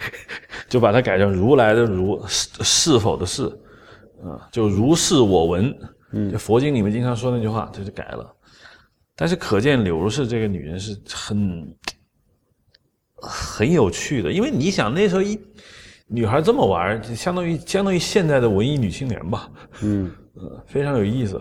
[0.68, 3.44] 就把它改成如来的如是是否的是，
[4.24, 5.72] 啊，就如是我闻。
[6.10, 8.35] 嗯，就佛经里面经常说那句话，这就改了。
[9.16, 11.74] 但是可见柳如是这个女人是很
[13.14, 15.40] 很有趣的，因为你想那时候一
[16.06, 19.50] 女孩这么玩，就相当于相当于现在的文艺女青年吧。
[19.82, 21.40] 嗯， 呃，非常有意思。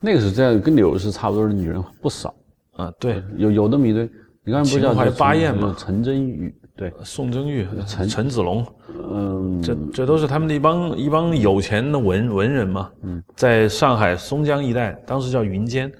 [0.00, 2.34] 那个时候这样跟柳如是差不多的女人不少
[2.72, 2.92] 啊。
[2.98, 4.10] 对，有有那么一堆。
[4.42, 5.76] 你刚才不是叫八艳吗？
[5.78, 6.54] 陈真玉。
[6.74, 12.90] 对，宋真玉、陈陈子龙，嗯，这这都是他们的一帮一帮有钱的文文人嘛。
[13.02, 15.92] 嗯，在上海松江一带，当时叫云间。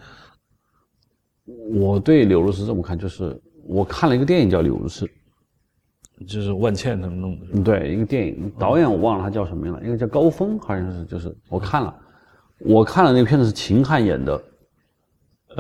[1.71, 5.07] 我对柳如是这么看，就是我看了一个电影叫《柳如是》，
[6.27, 7.47] 就是万茜他们弄的。
[7.53, 11.95] 嗯，对，一个电影导演我忘了他叫什么名了，应该叫高峰，好像是，就是我看了，
[12.59, 14.43] 我看了那个片子是秦汉演的，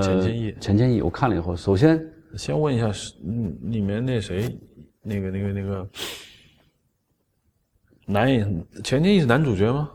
[0.03, 2.01] 钱谦益，钱谦益，我看了以后，首先
[2.36, 4.59] 先问一下，是嗯，里面那谁？
[5.03, 5.88] 那个、那个、那个
[8.05, 9.91] 男演钱谦益是男主角吗？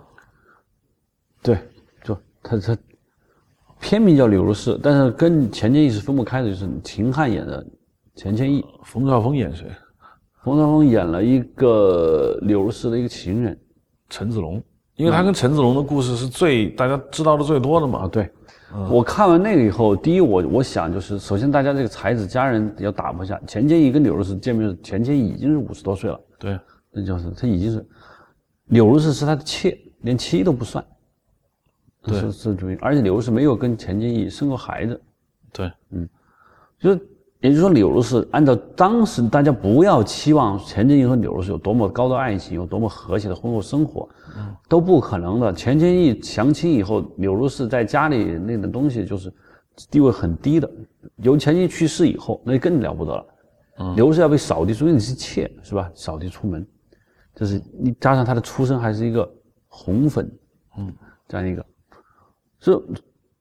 [1.43, 1.59] 对，
[2.03, 2.75] 就他他
[3.85, 7.63] 片名叫柳如是，但是跟钱谦益是分不开的，就是秦汉演的
[8.15, 9.67] 钱谦益，冯绍峰演谁？
[10.43, 13.55] 冯绍峰演了一个柳如是的一个情人
[14.09, 14.59] 陈子龙，
[14.95, 17.99] 因为他跟陈子龙的故事是最大家知道的最多的嘛。
[17.99, 18.27] 啊，对。
[18.89, 23.39] 我看完那个以后，第一，我我想就是，首先大家这个才子佳人要打破一下。
[23.45, 26.19] 钱谦益跟柳如是见面时，钱谦益已经是五十多岁了。
[26.39, 26.59] 对，
[26.91, 27.85] 那就是他已经是
[28.69, 30.83] 柳如是是他的妾，连妻都不算。
[32.13, 35.01] 是是主意，而且柳如是没有跟钱谦益生过孩子。
[35.51, 36.07] 对，嗯，
[36.79, 37.09] 就是。
[37.41, 44.09] 也就是说，柳如是按照当时大家不要期望钱谦益和柳如是有多么高的爱情，有多么和谐的婚后生活，
[44.67, 45.53] 都不可能的。
[45.53, 49.31] 钱谦益降亲以后，柳如是在家里那点东西就是
[49.91, 50.67] 地位很低的。
[51.17, 53.93] 由钱谦益去世以后，那就更了不得了。
[53.95, 55.91] 柳如是要被扫地出门，你是妾是吧？
[55.93, 56.65] 扫地出门，
[57.35, 59.29] 就是你加上他的出身还是一个
[59.67, 60.31] 红粉，
[60.79, 60.91] 嗯，
[61.27, 61.63] 这样一个，
[62.65, 62.95] 所以。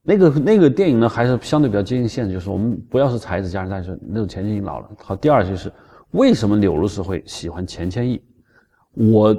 [0.07, 4.87] 那个那个电影呢，还是相对比较接近现实，就是我们不要是才子佳人，但是那种钱谦益老了。
[5.03, 5.73] 好，第二就是
[6.11, 8.21] 为什么柳如是会喜欢钱谦益？
[8.93, 9.35] 我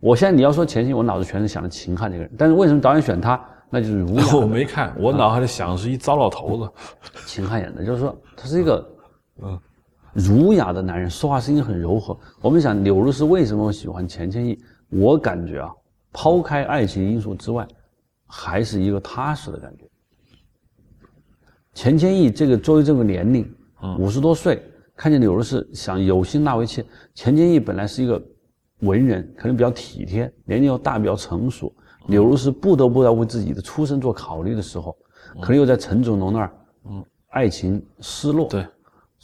[0.00, 3.38] 我现在你要说钱谦益，我脑子全是想着秦汉这个人，但是为什么导演选他？
[3.68, 4.24] 那就是儒雅。
[4.34, 6.72] 我没看，我脑海里想的是一糟老头子，
[7.26, 8.90] 秦汉演的，就是说他是一个
[9.44, 9.60] 嗯
[10.14, 12.18] 儒雅的男人，说话声音很柔和。
[12.40, 14.58] 我们想柳如是为什么会喜欢钱谦益？
[14.88, 15.70] 我感觉啊，
[16.10, 17.68] 抛开爱情因素之外。
[18.28, 19.84] 还是一个踏实的感觉。
[21.74, 23.48] 钱谦益这个作为这个年龄，
[23.98, 24.62] 五十多岁，
[24.94, 26.84] 看见柳如是想有心纳为妾。
[27.14, 28.20] 钱谦益本来是一个
[28.80, 31.72] 文人，可能比较体贴，年龄又大，比较成熟。
[32.08, 34.96] 柳如是不得不要为自己的出身做考虑的时候，
[35.40, 36.52] 可能又在陈子龙那儿，
[36.88, 38.48] 嗯，爱情失落。
[38.48, 38.66] 对，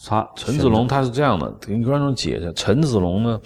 [0.07, 3.41] 他陈子龙他是这样的，给观众解释：陈子龙呢，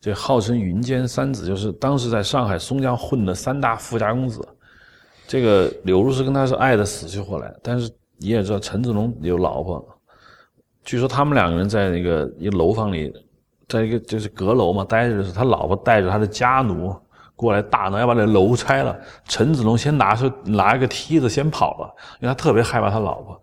[0.00, 4.44] 这号称云间三子，就是当时在上海松江混的三大富家公子。
[5.26, 9.82] 这个柳如是跟他是爱的死去活来，但是你也知道陈子龙有老婆，
[10.84, 13.12] 据说他们两个人在那个一楼房里，
[13.68, 16.94] 在一个就是阁楼嘛待着的时候，他老婆带着他的家奴
[17.34, 18.96] 过来大闹，要把那楼拆了。
[19.26, 23.40] 陈子龙先拿出拿一个梯子先跑了，因为他特别害怕他老婆。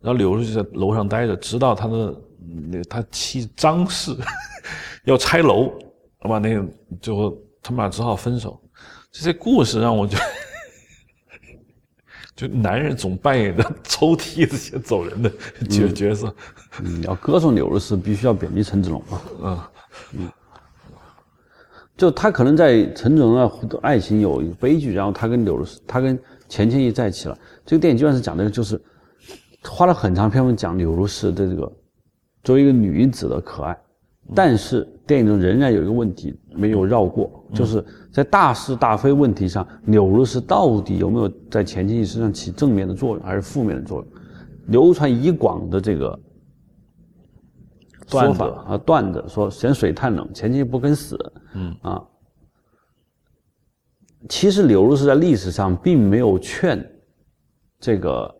[0.00, 2.14] 然后柳如是在楼上待着，直到他的
[2.70, 4.14] 那他妻张氏
[5.04, 5.72] 要拆楼，
[6.18, 6.64] 把那个
[7.00, 8.60] 最后他们俩只好分手。
[9.12, 10.22] 这些故事让我觉得。
[12.40, 15.30] 就男人总扮演着抽梯子先走人的
[15.68, 16.34] 角角色，
[16.82, 19.60] 嗯，要歌颂柳如是，必须要贬低陈子龙嘛，嗯。
[20.14, 20.30] 嗯，
[21.98, 23.34] 就他可能在陈子龙
[23.68, 26.18] 的爱情有一悲剧，然后他跟柳如是，他跟
[26.48, 27.36] 钱谦益在一起了。
[27.66, 28.80] 这个电影基本上是讲的就是
[29.62, 31.70] 花了很长篇幅讲柳如是的这个
[32.42, 33.78] 作为一个女子的可爱。
[34.34, 44.06] 但是电影中仍然有一个问题没有绕过，就是在大是大非问题上，柳如是到底有没有在钱谦益身上起正面的作用，还是负面的作用？
[44.68, 46.16] 流传已广的这个
[48.06, 51.18] 说法啊，段子说嫌水太冷，钱谦益不肯死。
[51.54, 52.00] 嗯啊，
[54.28, 56.88] 其实柳如是在历史上并没有劝
[57.80, 58.32] 这个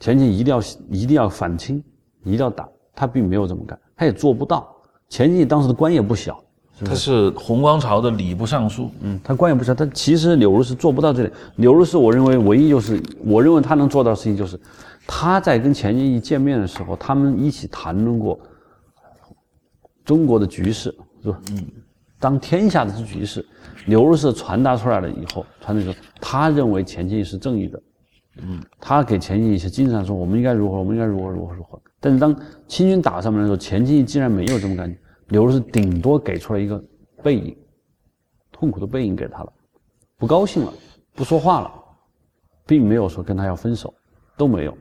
[0.00, 1.84] 钱谦益一定要一定要反清，
[2.22, 3.78] 一定要打，他并没有这么干。
[3.94, 4.73] 他也做不到。
[5.08, 6.42] 钱谦益当时的官也不小，
[6.84, 11.32] 他是洪光朝的礼部尚书，嗯，他官也不小，他其实柳如是做不到这点。
[11.56, 14.58] 柳如是，我认为唯一就是，我认为他能做到的事情就是，
[15.06, 18.38] 他在跟钱谦益见面的时候，他们一起谈论过
[20.04, 21.40] 中国的局势，是吧？
[21.52, 21.64] 嗯，
[22.18, 23.46] 当天下的局势，
[23.86, 27.82] 柳如是传达出来了以后，传达说，他认为钱谦益是正义的，
[28.42, 31.80] 嗯，他给钱谦益一些精神上说，我们应该如何，我们应该如何如何如何。
[32.04, 32.36] 但是当
[32.68, 34.98] 清军打上门的时候，钱谦益竟然没有这么感觉，
[35.28, 36.82] 柳如是顶多给出了一个
[37.22, 37.56] 背影。
[38.52, 39.50] 痛苦的背影给他了，
[40.18, 40.72] 不高兴了，
[41.16, 41.72] 不说话了，
[42.66, 43.92] 并没有说跟他要分手，
[44.36, 44.76] 都没有。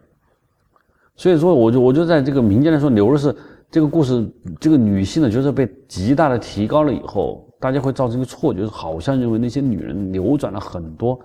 [1.15, 3.33] 所以说，我就我就在这个民间来说，刘如是
[3.71, 11.17] 这个故事，这个女性的角色被极大的提高了以后，大家会造成一个错觉，是好像认为那些女人扭转了很多，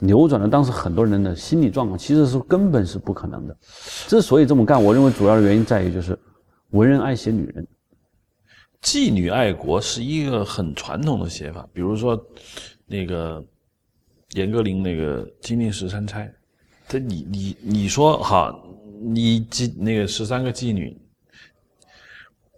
[0.00, 3.56] 扭转了当时很多人的心理状况，其实是根本是不可能的。
[4.08, 6.18] 之所以这么干，我认为主要的原因在于就是
[6.70, 7.66] 文人爱写女人。
[8.82, 12.18] 妓女爱国是一个很传统的写法，比如说
[12.86, 13.44] 那个
[14.30, 16.26] 严歌苓那个《金陵十三钗》，
[16.88, 18.58] 这你你你说哈，
[19.02, 20.98] 你妓那个十三个妓女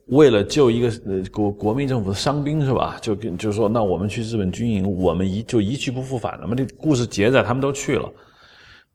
[0.07, 2.99] 为了救一个呃国国民政府的伤兵是吧？
[3.01, 6.55] 就跟就是说，那我们去日本军营，我们一就一去不复返了嘛。
[6.55, 8.13] 这故事结在他们都去了，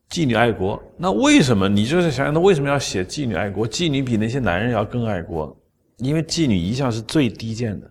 [0.10, 3.68] 妓女爱国，那为什么你就是想想，那为什么要写妓女爱国？
[3.68, 5.56] 妓女比那些男人要更爱国。
[6.00, 7.90] 因为妓女一向是最低贱的，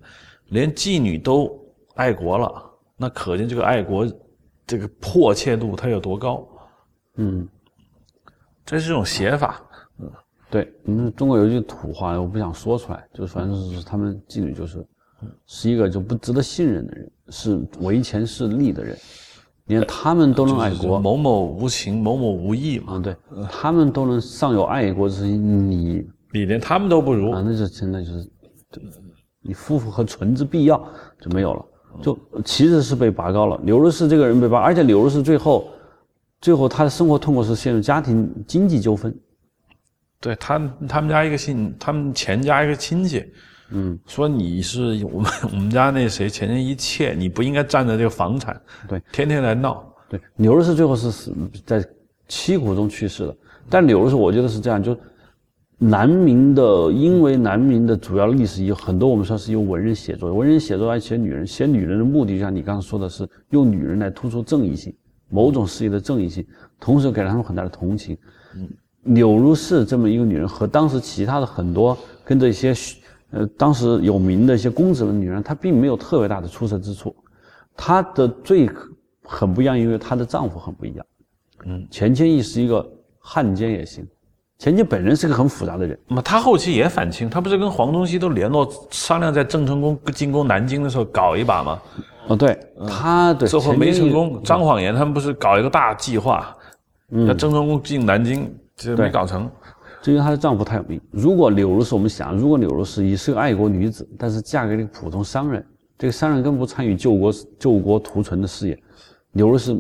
[0.51, 1.51] 连妓女都
[1.97, 2.63] 爱国了，
[2.97, 4.07] 那可见这个爱国
[4.65, 6.47] 这个迫切度它有多高。
[7.17, 7.49] 嗯，
[8.65, 9.61] 这是一种写法。
[10.49, 14.85] 嗯，对，我们中国有一句土话，我不想说出来，就反正是他们妓女就是
[15.47, 18.97] 是一个就不值得信任的人，是唯钱是利的人，
[19.67, 22.95] 连他们都能爱国，某某无情，某某无义嘛。
[22.97, 23.17] 嗯，对，
[23.51, 26.07] 他们都能尚有爱国之心，你。
[26.33, 27.43] 你连他们都不如啊！
[27.43, 28.31] 那就真的就是，
[29.41, 30.77] 你夫妇和存之必要
[31.19, 31.65] 就没有了，
[32.03, 33.59] 就其实是被拔高了。
[33.65, 35.69] 柳如是这个人被拔，而且柳如是最后，
[36.43, 39.17] 最后他的生活痛苦是陷入家庭经济纠纷。
[40.21, 40.59] 对他，
[40.89, 43.25] 他们家一个亲，他们钱家一个亲戚，
[43.71, 49.93] 嗯，说你是我们我们家那谁钱家一妾，你不应该占着这个房产，对，天天来闹。
[50.09, 51.85] 对，柳如是最后是死在
[52.29, 53.37] 凄苦中去世的。
[53.69, 54.97] 但柳如是我觉得是这样，就。
[55.79, 64.97] 南明的，因为南明的主要历史有很多，我们说是由文人写作，文人写作爱写女人，写女人的目的，就像你刚刚说的是用女人来突出正义性，
[65.29, 66.47] 某种事业的正义性，
[66.81, 68.17] 同时给了他们很大的同情。
[68.55, 68.67] 嗯，
[69.07, 72.75] 柳如是这么一个女人，和当时其他的很多跟这些，
[73.31, 77.15] 呃，当时有名的一些公子的女人，她并没有特别大的出色之处。
[77.77, 78.69] 她的最
[79.23, 81.07] 很不一样，因为她的丈夫很不一样。
[81.65, 82.87] 嗯，钱谦益是一个
[83.19, 84.07] 汉奸也行。
[84.59, 91.79] 钱谦本人是个很复杂的人，那么他后期也反清，他不是跟黄宗羲都联络商量，在郑成功进攻南京的时候搞一把吗？
[92.29, 94.43] 哦，对，他对最后没成功。
[94.43, 96.57] 张谎言他们不是搞一个大计划，
[97.29, 99.51] 要郑成功进南京，这没搞成。
[100.03, 101.01] 就因为她的丈夫太有名。
[101.11, 105.65] 如果柳如是，我们想，如果柳如是也是个爱国女子，但是嫁给了一个普通商人，
[105.99, 108.79] 这个商人根本不参与救国救国图存的事业，
[109.33, 109.77] 柳如是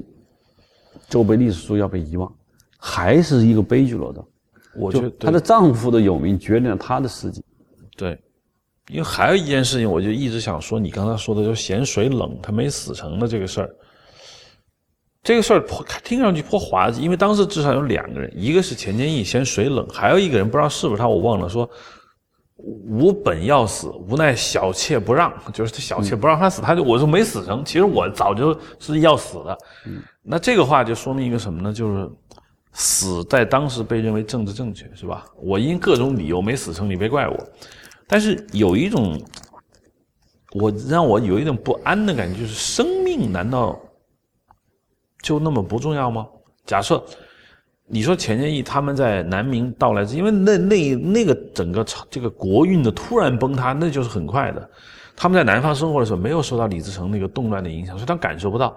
[1.08, 2.32] 就被历史书要被遗忘，
[2.78, 4.26] 还是一个悲剧落到。
[4.74, 7.44] 我觉得她的丈夫的有名决定了她的事迹。
[7.96, 8.18] 对，
[8.88, 13.70] 因为还有一件事情，我就一直想说，你刚才说的就咸水冷，她没死成的这个事儿。
[15.26, 15.60] 这个事儿
[16.04, 21.68] 听上去颇滑稽，因为当时至少有两个人，一个是钱谦益嫌水冷，还有一个人不知道是不是他，我忘了说，
[22.56, 29.58] 吾本要死，无奈小妾不让， 就是他小妾不让他死，他就我就没死成，其实我早就是要死的。
[30.22, 31.72] 那这个话就说明一个什么呢？
[31.72, 32.08] 就是。
[32.78, 35.24] 死在当时被认为政治正确，是吧？
[35.42, 37.34] 我因各种理由没死成，你别怪我。
[38.06, 39.18] 但是有一种，
[40.52, 43.80] 我让我有一种不安的感觉，就是生命难道
[45.26, 46.24] 就那么不重要吗？
[46.64, 47.02] 假设
[47.84, 54.70] 你说钱谦益他们在南明到来，因为那那那个整个这个国运的突然崩塌，那就是很快的。
[55.16, 58.76] 他们在南方生活的时候，没有受到李自成那个动乱的影响，所以他感受不到。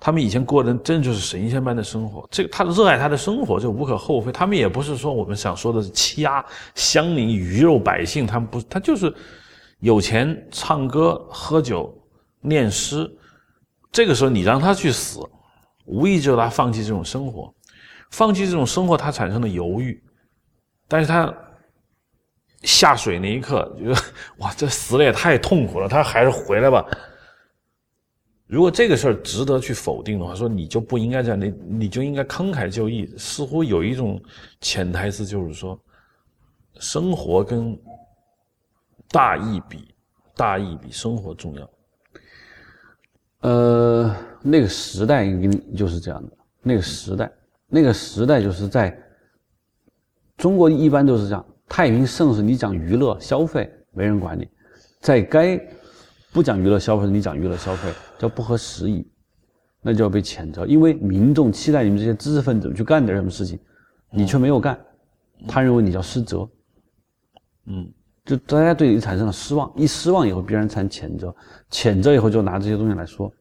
[0.00, 4.32] 他们以前过的真就是神仙般的生活，这个他热爱他的生活，这无可厚非。
[4.32, 6.42] 他们也不是说我们想说的是欺压
[6.74, 9.14] 乡邻、鱼肉百姓，他们不，他就是
[9.80, 11.94] 有钱唱歌、喝酒、
[12.40, 13.10] 念诗。
[13.92, 15.20] 这个时候你让他去死，
[15.84, 17.52] 无疑就他放弃这种生活，
[18.10, 20.02] 放弃这种生活，他产生了犹豫。
[20.88, 21.34] 但是他
[22.62, 23.94] 下水那一刻，觉得
[24.38, 26.84] 哇，这死了也太痛苦了，他还是回来吧。
[28.46, 33.12] 如果这个事儿值得去否定的话，说你就不应该这样，你你就应该慷慨就义。
[33.16, 34.22] 似乎有一种
[34.60, 35.78] 潜台词，就是说，
[36.78, 37.74] 生活跟
[39.08, 39.94] 大义比，
[40.36, 41.70] 大义比生活重要？
[43.42, 45.26] 呃，那个时代
[45.76, 46.32] 就是这样的。
[46.62, 47.30] 那个时代，
[47.68, 48.96] 那个时代就是在
[50.36, 51.44] 中国一般都是这样。
[51.68, 54.44] 太平盛世，你讲娱乐消费，没人管你；
[55.00, 55.58] 在该
[56.32, 59.10] 不讲娱乐消费，你讲娱乐消费，叫不合时宜，
[59.80, 60.66] 那就要被谴责。
[60.66, 63.58] 因为民众期待你们这些知识分子去干点什么事情，
[64.10, 64.78] 你却没有干，
[65.48, 66.48] 他认为你叫失责。
[67.66, 67.90] 嗯，
[68.24, 71.34] 就大家对你产生了失望，一失望以后必然产谴责，
[71.70, 73.32] 谴责以后就拿这些东西来说。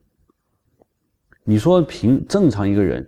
[1.44, 3.08] 你说平正常一个人，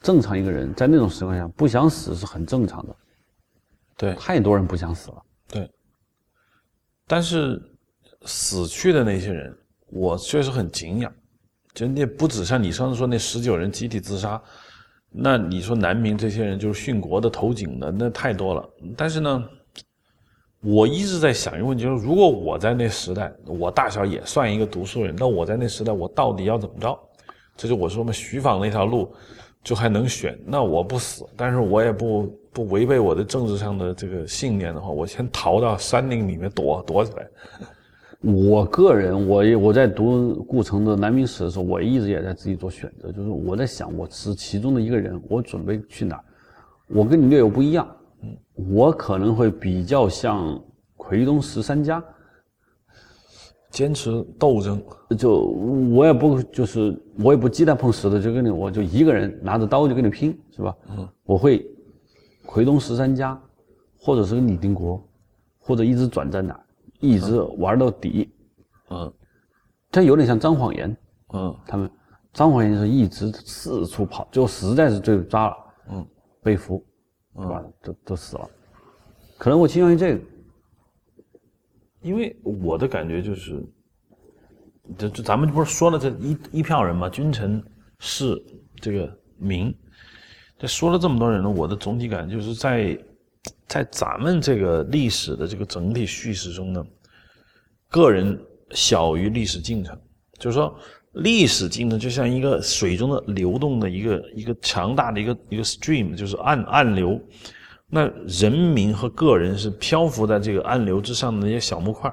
[0.00, 2.96] 正常一个人在那种情况下不想死是很正常的。
[3.96, 5.22] 对，太多人不想死了。
[5.48, 5.68] 对，
[7.06, 7.60] 但是
[8.22, 9.52] 死去的那些人，
[9.88, 11.12] 我确实很敬仰。
[11.74, 14.40] 就那不止像你上次说那十九人集体自杀，
[15.10, 18.70] 那你说南明这些人就是殉国的、投井的，那太多了。
[18.96, 19.48] 但是呢。
[20.62, 26.98] 我一直在想一个问题，就是如果我在那时代，我大小也算一个读书人，那我在那时代，我到底要怎么着？
[27.56, 29.10] 这就我说嘛，徐舫那条路
[29.64, 37.26] 就还能选，那我不死，但是我也不不违背我的政治上的这个信念的话，我先逃到山林里面躲躲起来。
[38.20, 46.24] 我个人，我我在读顾城的南明史的时候，我一直也在自己做选择，就是我在想，我是其中的一个人，我准备去哪儿？
[46.88, 47.88] 我跟你略有不一样。
[48.54, 50.62] 我可能会比较像
[50.96, 52.02] 奎东十三家，
[53.70, 54.82] 坚持斗争，
[55.16, 55.40] 就
[55.94, 60.76] 我也不就是我也不鸡蛋碰石头，就跟你我就一个人拿着刀就跟你拼，是吧？
[60.88, 61.66] 嗯，我会
[62.44, 63.40] 奎东十三家，
[63.98, 65.02] 或者是个李定国，
[65.58, 66.58] 或者一直转战哪，
[67.00, 68.30] 一直玩到底。
[68.90, 69.12] 嗯，
[69.90, 70.96] 这有点像张谎言。
[71.32, 71.88] 嗯，他们
[72.32, 75.56] 张谎言是一直四处跑，最后实在是最后抓了。
[75.92, 76.06] 嗯，
[76.42, 76.84] 被俘。
[77.48, 78.50] 完了，都都死了，
[79.38, 80.20] 可能我倾向于这个，
[82.02, 83.62] 因为我的感觉就是，
[84.98, 87.08] 这这咱们不是说了这一一票人吗？
[87.08, 87.62] 君臣
[87.98, 88.40] 是
[88.80, 89.74] 这个民，
[90.58, 92.98] 这说了这么多人呢，我的总体感就是在
[93.66, 96.84] 在咱们这个历史的这个整体叙事中呢，
[97.88, 98.38] 个人
[98.70, 99.98] 小于历史进程，
[100.38, 100.76] 就是说。
[101.12, 107.20] 历史进程就像一个水中的流动的一个一个强大的一个一个 stream，就是暗暗流。
[107.88, 112.12] 那人民和个人是漂浮在这个暗流之上的那些小木块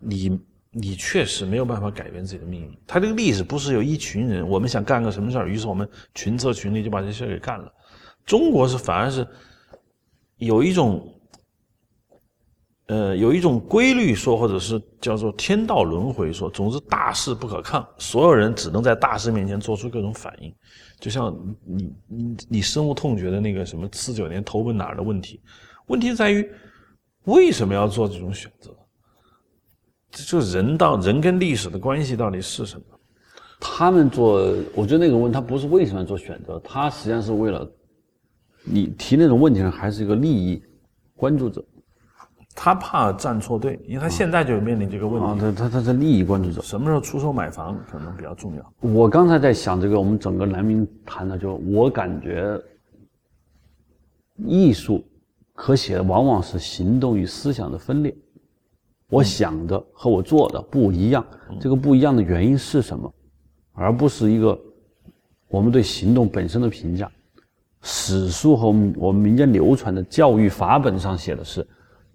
[0.00, 0.40] 你
[0.72, 2.78] 你确实没有办法改变自己的命运。
[2.86, 7.72] 他这个历史不是有一群人，我们想干个什么事儿，于是我们群策群力就把这事给干了。
[8.26, 9.26] 中国是反而是
[10.38, 11.10] 有一种。
[12.86, 20.54] 呃，有一种规律说，或者是叫做天道轮回说，总之大势不可抗，所有人只能在大势面前做出各种反应，
[21.00, 25.40] 就像你你你深恶痛绝的那个什么四九年投奔哪儿的问题，
[25.86, 26.46] 问题在于
[27.24, 28.70] 为什么要做这种选择？
[30.10, 32.84] 这就人到人跟历史的关系到底是什么？
[33.58, 37.66] 他们做，我觉得那个问他不是为什么做选择，他实际上是为了
[38.62, 40.62] 你提那种问题呢，还是一个利益
[41.16, 41.64] 关注者。
[42.56, 45.26] 他怕站错队，因为他现在就面临这个问题。
[45.26, 48.72] 啊，他他他是利益关注者，什么时候出手买房可能比较重要。
[48.80, 52.56] 我刚才在想这个，我们整个南明谈的，就我感觉，
[54.46, 55.04] 艺术
[55.52, 58.14] 可写的往往是行动与思想的分裂。
[59.08, 61.26] 我想的和我做的不一样，
[61.60, 63.12] 这个不一样的原因是什么？
[63.72, 64.56] 而不是一个
[65.48, 67.10] 我们对行动本身的评价。
[67.82, 71.66] 史书和我们民间流传的教育法本上写的是。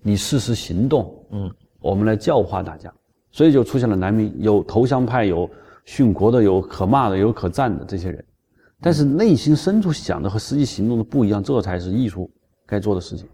[0.02, 2.92] 你适时行动，嗯，我们来教化大家，
[3.32, 5.50] 所以就出现了南明有投降派，有
[5.86, 8.24] 殉国的，有可骂的，有可赞的这些人，
[8.82, 12.30] 但是内心深处想的和实际行动的不一样，这才是艺术
[12.66, 13.28] 该做的事情。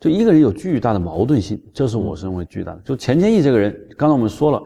[0.00, 2.80] 就一个人有巨大的矛盾性，这是我认为巨大的。
[2.80, 4.62] 就钱谦益这个人，刚才我们说了，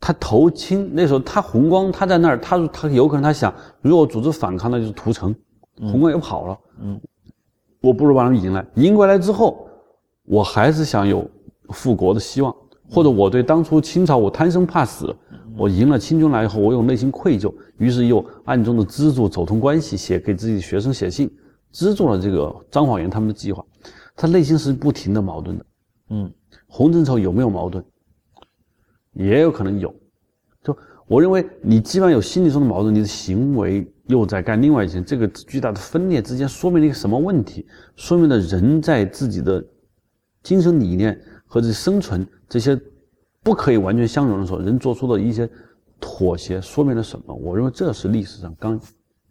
[0.00, 3.52] 他投亲那时候他红光他在那儿，他他有可能他想，
[3.82, 5.34] 如果组织反抗，那就是屠城，
[5.76, 7.00] 红光也跑了，嗯。
[7.80, 9.66] 我不如把他们迎来，引过来之后，
[10.24, 11.28] 我还是想有
[11.70, 12.54] 复国的希望，
[12.90, 15.16] 或者我对当初清朝我贪生怕死，
[15.56, 21.30] 我赢了清军来以后，我有内心愧疚，于是又暗中的资助走通关系，写给自己的学生写信，
[21.70, 23.64] 资助了这个张晃元他们的计划，
[24.14, 25.66] 他内心是不停的矛盾的，
[26.10, 26.30] 嗯，
[26.66, 27.82] 洪承畴有没有矛盾？
[29.14, 29.94] 也有可能有，
[30.62, 30.76] 就
[31.06, 33.90] 我认为你既然有心理上的矛盾，你的行为。
[34.10, 37.64] 又在干另外一件，这个巨大的分裂之间说明了一个什么问题？
[37.94, 39.64] 说明了人在自己的
[40.42, 42.78] 精神理念和这生存这些
[43.42, 45.48] 不可以完全相容的时候，人做出的一些
[46.00, 47.34] 妥协，说明了什么？
[47.34, 48.78] 我认为这是历史上刚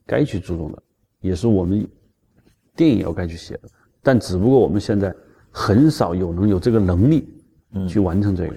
[0.05, 0.81] 该去注重的，
[1.19, 1.85] 也是我们
[2.75, 3.69] 电影要该去写的。
[4.01, 5.13] 但只不过我们现在
[5.51, 7.27] 很少有能有这个能力
[7.87, 8.55] 去完成这个。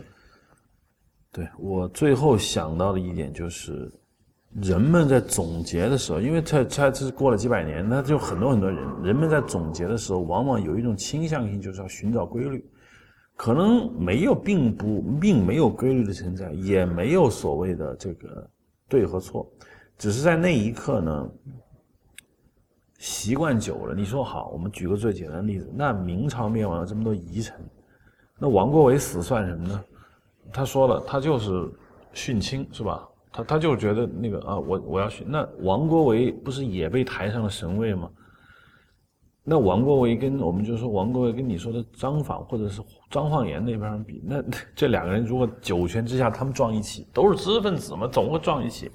[1.33, 3.91] 对我最后想到的一点就是，
[4.61, 12.63] 人们在总结的时候，因为他他这是过了几百年，那就很多很多人，人们在总结的时候，往往有一种倾向性，就是要寻找规律。
[13.35, 18.47] 可能没有，并不并没有规律的存在，也没有所谓的这个
[18.89, 19.51] 对和错，
[19.97, 21.31] 只是在那一刻呢，
[22.99, 23.95] 习惯久了。
[23.95, 27.57] 你说好，我们举个最简单的例子，那明朝灭亡了这么多遗臣，
[28.39, 29.83] 那王国维死算什么呢？
[30.53, 31.51] 他说了，他就是
[32.15, 33.09] 殉清，是吧？
[33.33, 35.25] 他他就觉得那个啊，我我要去。
[35.27, 38.11] 那王国维不是也被抬上了神位吗？
[39.45, 42.81] 那王国维跟我们就说王国维跟你说的张访或者是
[43.11, 44.41] 张焕炎那边比，那
[44.75, 48.91] 这两个人如果九泉之下他们撞一起，都是知识分子嘛，总会撞一起。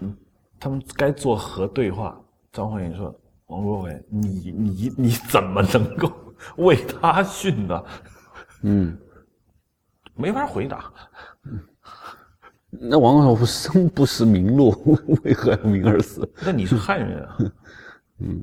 [0.00, 0.16] 嗯，
[0.58, 2.20] 他们该做何对话。
[2.50, 3.14] 张焕炎说
[3.46, 6.10] ：“王国维，你你你怎么能够
[6.56, 7.84] 为他殉呢？”
[8.64, 8.98] 嗯。
[10.16, 10.92] 没法回答。
[12.82, 14.70] 那王国维生不识名路，
[15.22, 16.26] 为何要名而死？
[16.42, 17.36] 那你是汉人啊。
[18.18, 18.42] 嗯。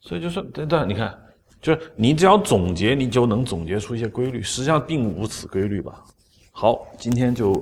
[0.00, 1.18] 所以就说，对对，你看，
[1.60, 4.40] 就是你只要总结，你就能总结出一些规律。
[4.40, 6.04] 实际上并无此规律吧。
[6.52, 7.52] 好，今天就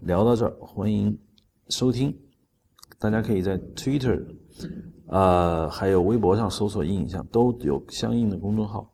[0.00, 1.18] 聊到这儿，欢迎
[1.68, 2.16] 收听。
[2.98, 4.24] 大家可以在 Twitter，
[5.08, 8.90] 呃，还有微博上搜索“印影像”，都有相应的公众号。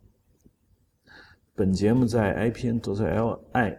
[1.54, 3.78] 本节目在 IPN 都在 LI，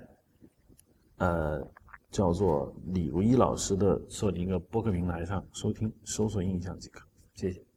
[1.17, 1.67] 呃，
[2.11, 7.05] 叫做李如一老师的设立一个播客平台上收听，搜索“印象”即可。
[7.35, 7.68] 谢谢。